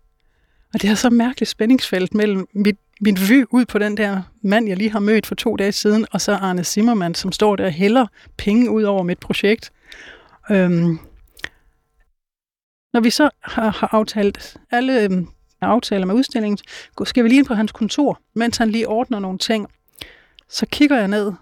Og 0.73 0.81
det 0.81 0.89
er 0.89 0.95
så 0.95 1.09
mærkeligt 1.09 1.49
spændingsfelt 1.49 2.13
mellem 2.13 2.47
mit, 2.53 2.77
min 3.01 3.17
vy 3.29 3.45
ud 3.51 3.65
på 3.65 3.79
den 3.79 3.97
der 3.97 4.21
mand, 4.41 4.67
jeg 4.67 4.77
lige 4.77 4.91
har 4.91 4.99
mødt 4.99 5.25
for 5.25 5.35
to 5.35 5.55
dage 5.55 5.71
siden, 5.71 6.05
og 6.11 6.21
så 6.21 6.31
Arne 6.31 6.63
Zimmermann, 6.63 7.15
som 7.15 7.31
står 7.31 7.55
der 7.55 7.65
og 7.65 7.71
hælder 7.71 8.07
penge 8.37 8.69
ud 8.69 8.83
over 8.83 9.03
mit 9.03 9.19
projekt. 9.19 9.71
Øhm, 10.51 10.99
når 12.93 12.99
vi 12.99 13.09
så 13.09 13.29
har, 13.41 13.69
har 13.69 13.89
aftalt 13.91 14.57
alle 14.71 15.03
øhm, 15.03 15.27
aftaler 15.61 16.05
med 16.05 16.15
udstillingen, 16.15 16.57
skal 17.05 17.23
vi 17.23 17.29
lige 17.29 17.39
ind 17.39 17.47
på 17.47 17.53
hans 17.53 17.71
kontor, 17.71 18.19
mens 18.33 18.57
han 18.57 18.69
lige 18.69 18.87
ordner 18.87 19.19
nogle 19.19 19.37
ting. 19.37 19.67
Så 20.49 20.65
kigger 20.65 20.97
jeg 20.97 21.07
ned 21.07 21.33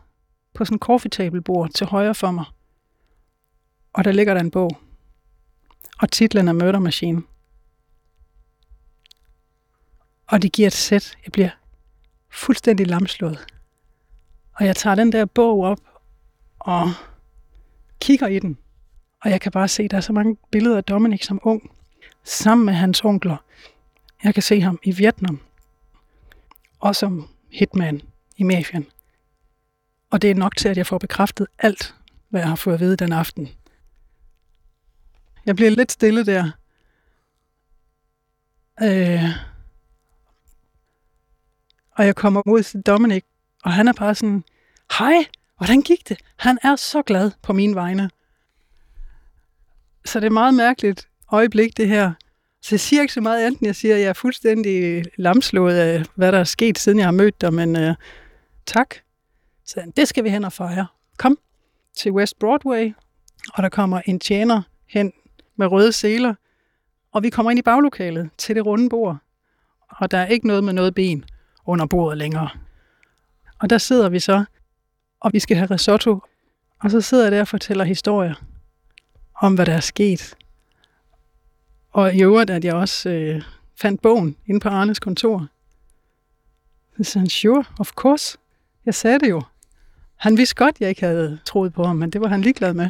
på 0.54 0.66
sådan 0.66 0.76
en 0.76 0.80
coffee 0.80 1.10
table 1.10 1.42
bord 1.42 1.70
til 1.70 1.88
højre 1.88 2.16
for 2.16 2.32
mig, 2.32 2.46
og 3.94 4.04
der 4.04 4.12
ligger 4.12 4.34
der 4.34 4.42
en 4.42 4.52
bog. 4.52 4.78
Og 6.02 6.12
titlen 6.12 6.48
er 6.48 6.54
Murder 6.54 6.80
Machine. 6.80 7.22
Og 10.28 10.42
det 10.42 10.52
giver 10.52 10.68
et 10.68 10.74
sæt. 10.74 11.18
Jeg 11.26 11.32
bliver 11.32 11.50
fuldstændig 12.30 12.88
lamslået. 12.88 13.46
Og 14.54 14.66
jeg 14.66 14.76
tager 14.76 14.96
den 14.96 15.12
der 15.12 15.26
bog 15.26 15.62
op 15.62 15.80
og 16.60 16.92
kigger 18.02 18.28
i 18.28 18.39
den. 18.39 18.58
Og 19.24 19.30
jeg 19.30 19.42
kan 19.42 19.52
bare 19.52 19.68
se, 19.68 19.84
at 19.84 19.92
der 19.92 19.98
er 19.98 20.02
så 20.02 20.14
mange 20.14 20.38
billeder 20.52 20.78
af 20.78 20.84
Dominic 20.84 21.26
som 21.26 21.40
ung, 21.44 21.72
sammen 22.24 22.66
med 22.66 22.74
hans 22.74 23.04
onkler. 23.04 23.38
Jeg 24.24 24.34
kan 24.34 24.44
se 24.44 24.62
ham 24.62 24.80
i 24.84 24.92
Vietnam, 24.92 25.42
og 26.80 26.96
som 26.96 27.30
hitman 27.52 28.02
i 28.38 28.44
mafian. 28.44 28.86
Og 30.10 30.22
det 30.22 30.32
er 30.32 30.36
nok 30.36 30.56
til, 30.56 30.70
at 30.70 30.78
jeg 30.78 30.88
får 30.88 30.98
bekræftet 30.98 31.48
alt, 31.60 31.96
hvad 32.30 32.42
jeg 32.42 32.50
har 32.50 32.56
fået 32.56 32.74
at 32.74 32.80
vide 32.80 32.96
den 32.96 33.14
aften. 33.14 33.50
Jeg 35.46 35.56
bliver 35.56 35.72
lidt 35.72 35.92
stille 35.92 36.26
der. 36.26 36.52
Øh, 38.82 39.24
og 41.92 42.06
jeg 42.06 42.16
kommer 42.16 42.42
mod 42.46 42.64
til 42.64 42.82
Dominik, 42.82 43.26
og 43.64 43.74
han 43.74 43.88
er 43.88 43.94
bare 43.94 44.16
sådan, 44.16 44.44
hej, 44.98 45.26
hvordan 45.58 45.82
gik 45.82 46.10
det? 46.10 46.20
Han 46.36 46.60
er 46.64 46.76
så 46.76 47.02
glad 47.02 47.32
på 47.42 47.54
mine 47.54 47.76
vegne. 47.76 48.10
Så 50.06 50.20
det 50.20 50.26
er 50.26 50.32
meget 50.32 50.54
mærkeligt 50.54 51.08
øjeblik, 51.32 51.78
det 51.78 51.88
her. 51.88 52.13
Så 52.62 52.76
jeg 52.76 52.80
siger 52.80 53.02
ikke 53.02 53.13
så 53.13 53.22
meget 53.22 53.48
enten 53.48 53.66
jeg 53.66 53.76
siger, 53.76 53.96
at 53.96 54.02
jeg 54.02 54.10
er 54.10 54.13
fuldstændig 54.13 55.06
lamslået 55.18 55.76
af, 55.76 56.04
hvad 56.16 56.32
der 56.32 56.39
er 56.39 56.44
sket, 56.44 56.80
siden 56.80 56.98
jeg 56.98 57.08
har 57.08 57.12
mødt 57.12 57.42
dig, 57.42 57.54
men 57.54 57.76
øh, 57.76 57.96
tak. 58.66 58.96
Så 59.66 59.92
det 59.98 60.08
skal 60.08 60.24
vi 60.24 60.30
hen 60.30 60.44
og 60.44 60.54
fejre. 60.54 60.88
Kom 61.18 61.38
til 61.98 62.12
West 62.12 62.39
Broadway, 62.39 62.94
og 63.54 63.63
der 63.63 63.70
kommer 63.70 64.02
en 64.06 64.20
tjener 64.20 64.62
hen 64.89 65.13
med 65.56 65.68
røde 65.68 65.92
seler, 65.92 66.34
og 67.12 67.24
vi 67.24 67.30
kommer 67.30 67.52
ind 67.52 67.60
i 67.60 67.62
baglokalet 67.62 68.30
til 68.38 68.56
det 68.56 68.66
runde 68.66 68.89
bord, 68.89 69.18
og 69.89 70.12
der 70.12 70.18
er 70.18 70.26
ikke 70.26 70.48
noget 70.48 70.63
med 70.63 70.74
noget 70.74 70.96
ben 70.96 71.26
under 71.66 71.86
bordet 71.86 72.18
længere. 72.18 72.50
Og 73.60 73.70
der 73.70 73.78
sidder 73.78 74.10
vi 74.10 74.20
så, 74.20 74.44
og 75.20 75.34
vi 75.34 75.39
skal 75.39 75.58
have 75.58 75.72
risotto, 75.72 76.20
og 76.80 76.92
så 76.92 77.02
sidder 77.02 77.24
jeg 77.24 77.32
der 77.32 77.42
og 77.42 77.48
fortæller 77.48 77.84
historier 77.84 78.34
om, 79.44 79.56
hvad 79.56 79.66
der 79.66 79.74
er 79.74 79.80
sket. 79.80 80.36
Og 81.92 82.16
i 82.16 82.24
øvrigt, 82.24 82.50
at 82.50 82.66
jeg 82.66 82.74
også 82.74 83.10
øh, 83.10 83.42
fandt 83.82 84.02
bogen 84.02 84.36
inde 84.46 84.60
på 84.60 84.70
Arnes 84.70 85.00
kontor. 85.00 85.48
Så 86.98 87.04
sagde 87.04 87.22
han, 87.22 87.30
sure, 87.30 87.64
of 87.80 87.92
course. 87.92 88.38
Jeg 88.86 88.96
sagde 88.96 89.20
det 89.20 89.30
jo. 89.30 89.42
Han 90.16 90.38
vidste 90.38 90.56
godt, 90.56 90.80
jeg 90.80 90.90
ikke 90.90 91.06
havde 91.06 91.40
troet 91.46 91.74
på 91.74 91.84
ham, 91.84 91.96
men 91.96 92.10
det 92.10 92.22
var 92.22 92.28
han 92.28 92.42
ligeglad 92.42 92.74
med. 92.74 92.90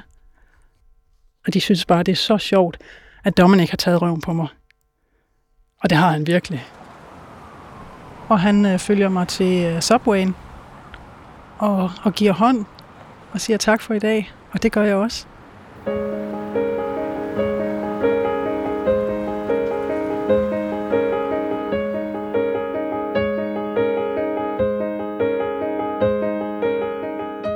Og 1.48 1.54
de 1.54 1.62
synes 1.62 1.86
bare, 1.86 2.04
det 2.04 2.12
er 2.12 2.16
så 2.16 2.38
sjovt, 2.38 2.78
at 3.24 3.38
Dominic 3.38 3.70
har 3.70 3.78
taget 3.78 4.02
røven 4.02 4.22
på 4.22 4.34
mig. 4.34 4.48
Og 5.80 5.90
det 5.90 5.98
har 5.98 6.12
han 6.12 6.28
virkelig. 6.28 6.66
Og 8.30 8.40
han 8.40 8.66
øh, 8.66 8.80
følger 8.80 9.10
mig 9.10 9.28
til 9.28 9.66
øh, 9.66 9.82
Subwayen 9.82 10.36
og, 11.58 11.92
og 12.04 12.14
giver 12.14 12.34
hånd 12.34 12.66
og 13.32 13.42
siger 13.42 13.58
tak 13.58 13.82
for 13.82 13.94
i 13.94 14.00
dag. 14.00 14.34
Og 14.52 14.64
det 14.64 14.72
gør 14.72 14.84
jeg 14.84 14.96
også. 14.96 15.28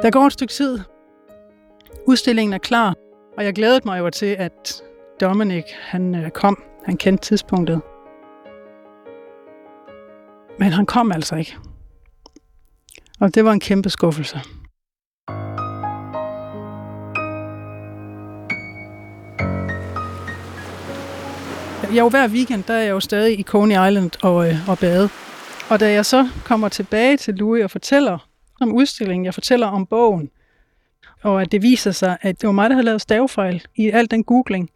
Der 0.08 0.12
går 0.12 0.26
et 0.26 0.34
stykke 0.34 0.54
tid. 0.54 0.80
Udstillingen 2.06 2.54
er 2.54 2.58
klar, 2.58 2.96
og 3.38 3.46
jeg 3.46 3.54
glædede 3.54 3.82
mig 3.86 4.00
jo 4.00 4.10
til, 4.10 4.26
at 4.26 4.84
Dominic 5.22 5.64
han 5.80 6.16
øh, 6.16 6.30
kom. 6.32 6.64
Han 6.86 6.98
kendte 6.98 7.26
tidspunktet. 7.26 7.82
Men 10.60 10.72
han 10.72 10.86
kom 10.86 11.12
altså 11.12 11.36
ikke. 11.36 11.58
Og 13.20 13.36
det 13.36 13.46
var 13.46 13.52
en 13.52 13.60
kæmpe 13.60 13.90
skuffelse. 13.90 14.42
Jeg 21.84 21.98
jo 21.98 22.10
hver 22.10 22.28
weekend, 22.28 22.64
der 22.64 22.74
er 22.74 22.82
jeg 22.82 22.92
jo 22.92 23.00
stadig 23.00 23.40
i 23.40 23.44
Coney 23.44 23.88
Island 23.88 24.12
og, 24.24 24.50
øh, 24.50 24.70
og 24.70 24.78
bade. 24.80 25.10
Og 25.70 25.80
da 25.80 25.92
jeg 25.92 26.06
så 26.06 26.28
kommer 26.46 26.70
tilbage 26.70 27.18
til 27.18 27.36
Louis 27.36 27.64
og 27.64 27.72
fortæller 27.72 28.27
om 28.62 28.74
udstillingen, 28.74 29.26
jeg 29.26 29.34
fortæller 29.34 29.68
om 29.68 29.86
bogen, 29.86 30.30
og 31.24 31.42
at 31.42 31.52
det 31.52 31.62
viser 31.62 31.92
sig, 31.92 32.18
at 32.22 32.42
det 32.42 32.48
var 32.48 32.54
mig, 32.54 32.70
der 32.70 32.76
havde 32.76 32.86
lavet 32.86 33.02
stavefejl 33.02 33.66
i 33.76 33.90
al 33.90 34.12
den 34.12 34.24
googling. 34.24 34.70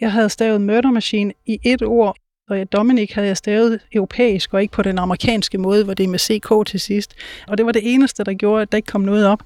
Jeg 0.00 0.12
havde 0.12 0.28
stavet 0.28 0.60
Murder 0.60 0.90
Machine 0.90 1.32
i 1.46 1.58
et 1.62 1.82
ord, 1.82 2.16
og 2.48 2.58
jeg, 2.58 2.72
Dominic 2.72 3.12
havde 3.12 3.28
jeg 3.28 3.36
stavet 3.36 3.80
europæisk, 3.92 4.54
og 4.54 4.62
ikke 4.62 4.72
på 4.72 4.82
den 4.82 4.98
amerikanske 4.98 5.58
måde, 5.58 5.84
hvor 5.84 5.94
det 5.94 6.04
er 6.04 6.08
med 6.08 6.18
CK 6.18 6.70
til 6.70 6.80
sidst. 6.80 7.14
Og 7.48 7.58
det 7.58 7.66
var 7.66 7.72
det 7.72 7.94
eneste, 7.94 8.24
der 8.24 8.34
gjorde, 8.34 8.62
at 8.62 8.72
der 8.72 8.76
ikke 8.76 8.86
kom 8.86 9.00
noget 9.00 9.26
op. 9.26 9.42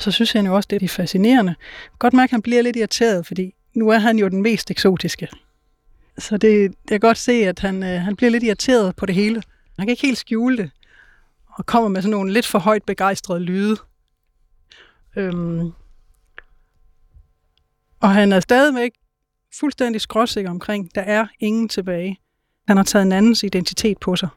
Så 0.00 0.10
synes 0.10 0.34
jeg 0.34 0.46
jo 0.46 0.54
også, 0.54 0.66
det 0.70 0.82
er 0.82 0.88
fascinerende. 0.88 1.54
Godt 1.98 2.14
mærke, 2.14 2.28
at 2.28 2.30
han 2.30 2.42
bliver 2.42 2.62
lidt 2.62 2.76
irriteret, 2.76 3.26
fordi 3.26 3.54
nu 3.74 3.88
er 3.88 3.98
han 3.98 4.18
jo 4.18 4.28
den 4.28 4.42
mest 4.42 4.70
eksotiske. 4.70 5.28
Så 6.18 6.36
det, 6.36 6.62
jeg 6.62 6.70
kan 6.90 7.00
godt 7.00 7.18
se, 7.18 7.32
at 7.32 7.58
han, 7.58 7.82
øh, 7.82 8.00
han 8.00 8.16
bliver 8.16 8.30
lidt 8.30 8.44
irriteret 8.44 8.96
på 8.96 9.06
det 9.06 9.14
hele. 9.14 9.42
Han 9.78 9.86
kan 9.86 9.90
ikke 9.90 10.06
helt 10.06 10.18
skjule 10.18 10.56
det, 10.56 10.70
og 11.58 11.66
kommer 11.66 11.88
med 11.88 12.02
sådan 12.02 12.10
nogle 12.10 12.32
lidt 12.32 12.46
for 12.46 12.58
højt 12.58 12.82
begejstrede 12.82 13.40
lyde. 13.40 13.76
Øhm, 15.16 15.72
og 18.00 18.10
han 18.10 18.32
er 18.32 18.40
stadigvæk 18.40 18.90
fuldstændig 19.60 20.00
skråsikker 20.00 20.50
omkring, 20.50 20.94
der 20.94 21.00
er 21.00 21.26
ingen 21.40 21.68
tilbage. 21.68 22.20
Han 22.68 22.76
har 22.76 22.84
taget 22.84 23.06
en 23.06 23.12
andens 23.12 23.42
identitet 23.42 23.98
på 23.98 24.16
sig. 24.16 24.28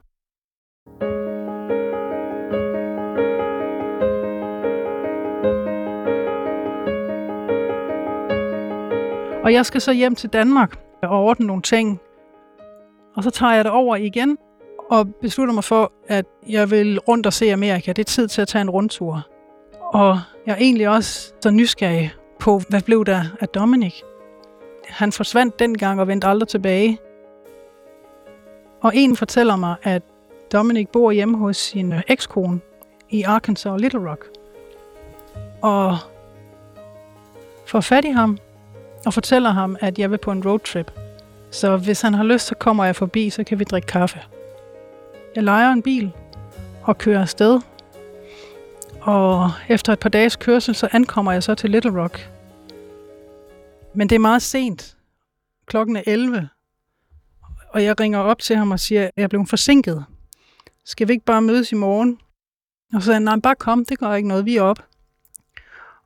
Og 9.44 9.52
jeg 9.52 9.66
skal 9.66 9.80
så 9.80 9.92
hjem 9.92 10.14
til 10.14 10.30
Danmark 10.30 10.80
og 11.02 11.24
ordne 11.24 11.46
nogle 11.46 11.62
ting. 11.62 12.00
Og 13.16 13.22
så 13.22 13.30
tager 13.30 13.54
jeg 13.54 13.64
det 13.64 13.72
over 13.72 13.96
igen 13.96 14.38
og 14.90 15.14
beslutter 15.14 15.54
mig 15.54 15.64
for, 15.64 15.92
at 16.08 16.26
jeg 16.48 16.70
vil 16.70 16.98
rundt 16.98 17.26
og 17.26 17.32
se 17.32 17.52
Amerika. 17.52 17.92
Det 17.92 18.02
er 18.02 18.04
tid 18.04 18.28
til 18.28 18.42
at 18.42 18.48
tage 18.48 18.62
en 18.62 18.70
rundtur. 18.70 19.26
Og 19.80 20.20
jeg 20.46 20.52
er 20.52 20.56
egentlig 20.56 20.88
også 20.88 21.32
så 21.42 21.50
nysgerrig 21.50 22.12
på, 22.38 22.60
hvad 22.68 22.82
blev 22.82 23.04
der 23.04 23.24
af 23.40 23.48
Dominic? 23.48 23.94
Han 24.88 25.12
forsvandt 25.12 25.58
dengang 25.58 26.00
og 26.00 26.08
vendte 26.08 26.26
aldrig 26.26 26.48
tilbage. 26.48 26.98
Og 28.80 28.92
en 28.94 29.16
fortæller 29.16 29.56
mig, 29.56 29.74
at 29.82 30.02
Dominic 30.52 30.88
bor 30.88 31.10
hjemme 31.10 31.38
hos 31.38 31.56
sin 31.56 31.94
ekskone 32.08 32.60
i 33.10 33.22
Arkansas 33.22 33.66
og 33.66 33.78
Little 33.78 34.10
Rock. 34.10 34.24
Og 35.62 35.98
får 37.66 37.80
fat 37.80 38.04
i 38.04 38.10
ham 38.10 38.38
og 39.06 39.14
fortæller 39.14 39.50
ham, 39.50 39.76
at 39.80 39.98
jeg 39.98 40.10
vil 40.10 40.18
på 40.18 40.32
en 40.32 40.46
roadtrip. 40.46 40.92
Så 41.50 41.76
hvis 41.76 42.00
han 42.00 42.14
har 42.14 42.24
lyst, 42.24 42.46
så 42.46 42.54
kommer 42.54 42.84
jeg 42.84 42.96
forbi, 42.96 43.30
så 43.30 43.44
kan 43.44 43.58
vi 43.58 43.64
drikke 43.64 43.86
kaffe. 43.86 44.20
Jeg 45.38 45.44
leger 45.44 45.72
en 45.72 45.82
bil 45.82 46.12
og 46.82 46.98
kører 46.98 47.20
afsted. 47.20 47.60
Og 49.00 49.50
efter 49.68 49.92
et 49.92 49.98
par 49.98 50.08
dages 50.08 50.36
kørsel, 50.36 50.74
så 50.74 50.88
ankommer 50.92 51.32
jeg 51.32 51.42
så 51.42 51.54
til 51.54 51.70
Little 51.70 52.02
Rock. 52.02 52.30
Men 53.94 54.08
det 54.08 54.14
er 54.16 54.20
meget 54.20 54.42
sent. 54.42 54.96
Klokken 55.66 55.96
er 55.96 56.02
11. 56.06 56.48
Og 57.70 57.84
jeg 57.84 58.00
ringer 58.00 58.18
op 58.18 58.38
til 58.38 58.56
ham 58.56 58.70
og 58.70 58.80
siger, 58.80 59.04
at 59.04 59.10
jeg 59.16 59.30
blev 59.30 59.46
forsinket. 59.46 60.04
Skal 60.84 61.08
vi 61.08 61.12
ikke 61.12 61.24
bare 61.24 61.42
mødes 61.42 61.72
i 61.72 61.74
morgen? 61.74 62.18
Og 62.94 63.02
så 63.02 63.06
sagde 63.06 63.14
han, 63.14 63.22
nej, 63.22 63.40
bare 63.42 63.56
kom, 63.56 63.84
det 63.84 63.98
gør 63.98 64.14
ikke 64.14 64.28
noget, 64.28 64.44
vi 64.44 64.56
er 64.56 64.62
op. 64.62 64.84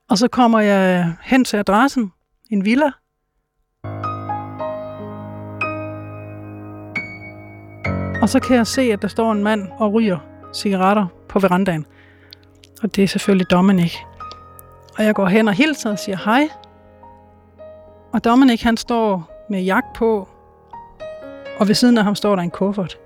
Og 0.08 0.18
så 0.18 0.28
kommer 0.28 0.60
jeg 0.60 1.14
hen 1.22 1.44
til 1.44 1.56
adressen, 1.56 2.12
en 2.50 2.64
villa. 2.64 2.90
Og 8.22 8.28
så 8.28 8.40
kan 8.40 8.56
jeg 8.56 8.66
se, 8.66 8.82
at 8.82 9.02
der 9.02 9.08
står 9.08 9.32
en 9.32 9.42
mand 9.42 9.68
og 9.78 9.92
ryger 9.92 10.18
cigaretter 10.54 11.06
på 11.28 11.38
verandaen. 11.38 11.86
Og 12.82 12.96
det 12.96 13.04
er 13.04 13.08
selvfølgelig 13.08 13.50
Dominic. 13.50 13.96
Og 14.98 15.04
jeg 15.04 15.14
går 15.14 15.26
hen 15.26 15.48
og 15.48 15.54
hilser 15.54 15.90
og 15.90 15.98
siger 15.98 16.18
hej. 16.24 16.48
Og 18.12 18.24
Dominic 18.24 18.62
han 18.62 18.76
står 18.76 19.30
med 19.50 19.62
jagt 19.62 19.92
på, 19.94 20.28
og 21.58 21.68
ved 21.68 21.74
siden 21.74 21.98
af 21.98 22.04
ham 22.04 22.14
står 22.14 22.36
der 22.36 22.42
en 22.42 22.50
kuffert. 22.50 22.98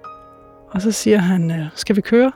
Og 0.70 0.82
så 0.82 0.92
siger 0.92 1.18
han, 1.18 1.50
øh, 1.50 1.66
skal 1.74 1.96
vi 1.96 2.00
køre? 2.00 2.32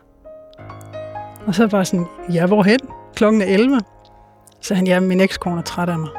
Og 1.47 1.55
så 1.55 1.67
var 1.67 1.79
jeg 1.79 1.87
sådan, 1.87 2.07
ja, 2.33 2.47
hvorhen? 2.47 2.81
Klokken 3.15 3.43
er 3.43 3.47
11. 3.47 3.81
Så 4.61 4.75
han, 4.75 4.87
ja, 4.87 5.01
min 5.01 5.21
ekskone 5.21 5.59
er 5.59 5.63
træt 5.63 5.89
af 5.89 5.99
mig. 5.99 6.11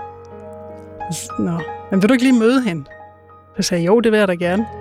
Nå, 1.39 1.59
men 1.91 2.01
vil 2.01 2.09
du 2.09 2.13
ikke 2.13 2.25
lige 2.25 2.39
møde 2.39 2.61
hende? 2.61 2.85
Så 3.55 3.61
sagde 3.61 3.83
jeg, 3.83 3.87
jo, 3.87 3.99
det 3.99 4.11
vil 4.11 4.17
jeg 4.17 4.27
da 4.27 4.33
gerne. 4.33 4.80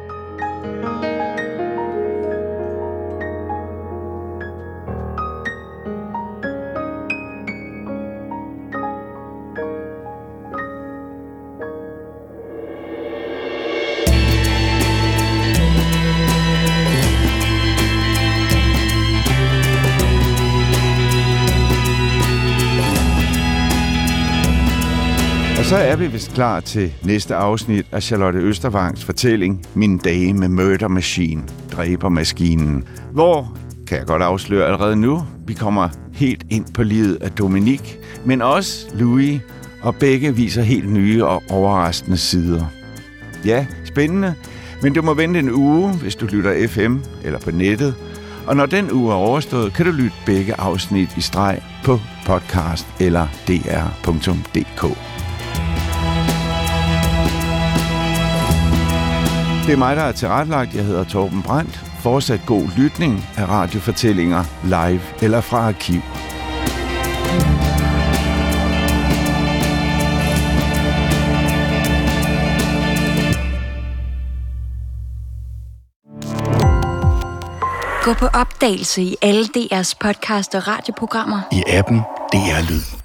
Er 25.83 25.97
vi 25.97 26.07
vist 26.07 26.35
klar 26.35 26.61
til 26.61 26.93
næste 27.03 27.35
afsnit 27.35 27.87
af 27.93 28.03
Charlotte 28.03 28.39
Østervangs 28.39 29.05
fortælling 29.05 29.67
Min 29.75 29.99
dage 29.99 30.35
med 30.35 30.49
Murder 30.49 30.89
Machine, 30.89 31.43
dræbermaskinen. 31.73 32.85
Hvor, 33.13 33.57
kan 33.87 33.99
jeg 33.99 34.07
godt 34.07 34.23
afsløre 34.23 34.67
allerede 34.67 34.97
nu, 34.97 35.23
vi 35.47 35.55
kommer 35.55 35.89
helt 36.13 36.47
ind 36.51 36.65
på 36.75 36.83
livet 36.83 37.19
af 37.21 37.31
Dominik, 37.31 37.99
men 38.25 38.43
også 38.43 38.87
Louis, 38.95 39.41
og 39.83 39.95
begge 39.95 40.37
viser 40.37 40.63
helt 40.63 40.93
nye 40.93 41.25
og 41.25 41.43
overraskende 41.51 42.17
sider. 42.17 42.65
Ja, 43.45 43.67
spændende, 43.85 44.35
men 44.83 44.93
du 44.93 45.03
må 45.03 45.15
vente 45.15 45.41
en 45.41 45.51
uge, 45.51 45.93
hvis 45.93 46.17
du 46.17 46.27
lytter 46.27 46.69
FM 46.69 46.97
eller 47.25 47.39
på 47.39 47.51
nettet, 47.51 47.95
og 48.47 48.57
når 48.57 48.67
den 48.67 48.93
uge 48.93 49.13
er 49.13 49.17
overstået, 49.17 49.73
kan 49.73 49.87
du 49.87 49.93
lytte 49.93 50.17
begge 50.27 50.61
afsnit 50.61 51.17
i 51.17 51.21
streg 51.21 51.63
på 51.85 52.01
podcast 52.27 52.87
eller 53.01 53.27
dr.dk. 53.49 55.10
Det 59.71 59.77
er 59.77 59.79
mig, 59.79 59.97
der 59.97 60.03
er 60.03 60.13
tilrettelagt. 60.13 60.75
Jeg 60.75 60.85
hedder 60.85 61.05
Torben 61.05 61.43
Brandt. 61.43 61.81
Fortsat 62.01 62.41
god 62.47 62.69
lytning 62.77 63.25
af 63.37 63.49
radiofortællinger 63.49 64.45
live 64.65 65.01
eller 65.23 65.41
fra 65.41 65.59
arkiv. 65.59 66.01
Gå 78.05 78.15
på 78.15 78.27
opdagelse 78.27 79.03
i 79.03 79.17
alle 79.23 79.45
DR's 79.45 79.95
podcast 80.01 80.55
og 80.55 80.69
radioprogrammer. 80.69 81.41
I 81.53 81.63
appen 81.67 81.99
DR 82.33 82.71
Lyd. 82.71 83.00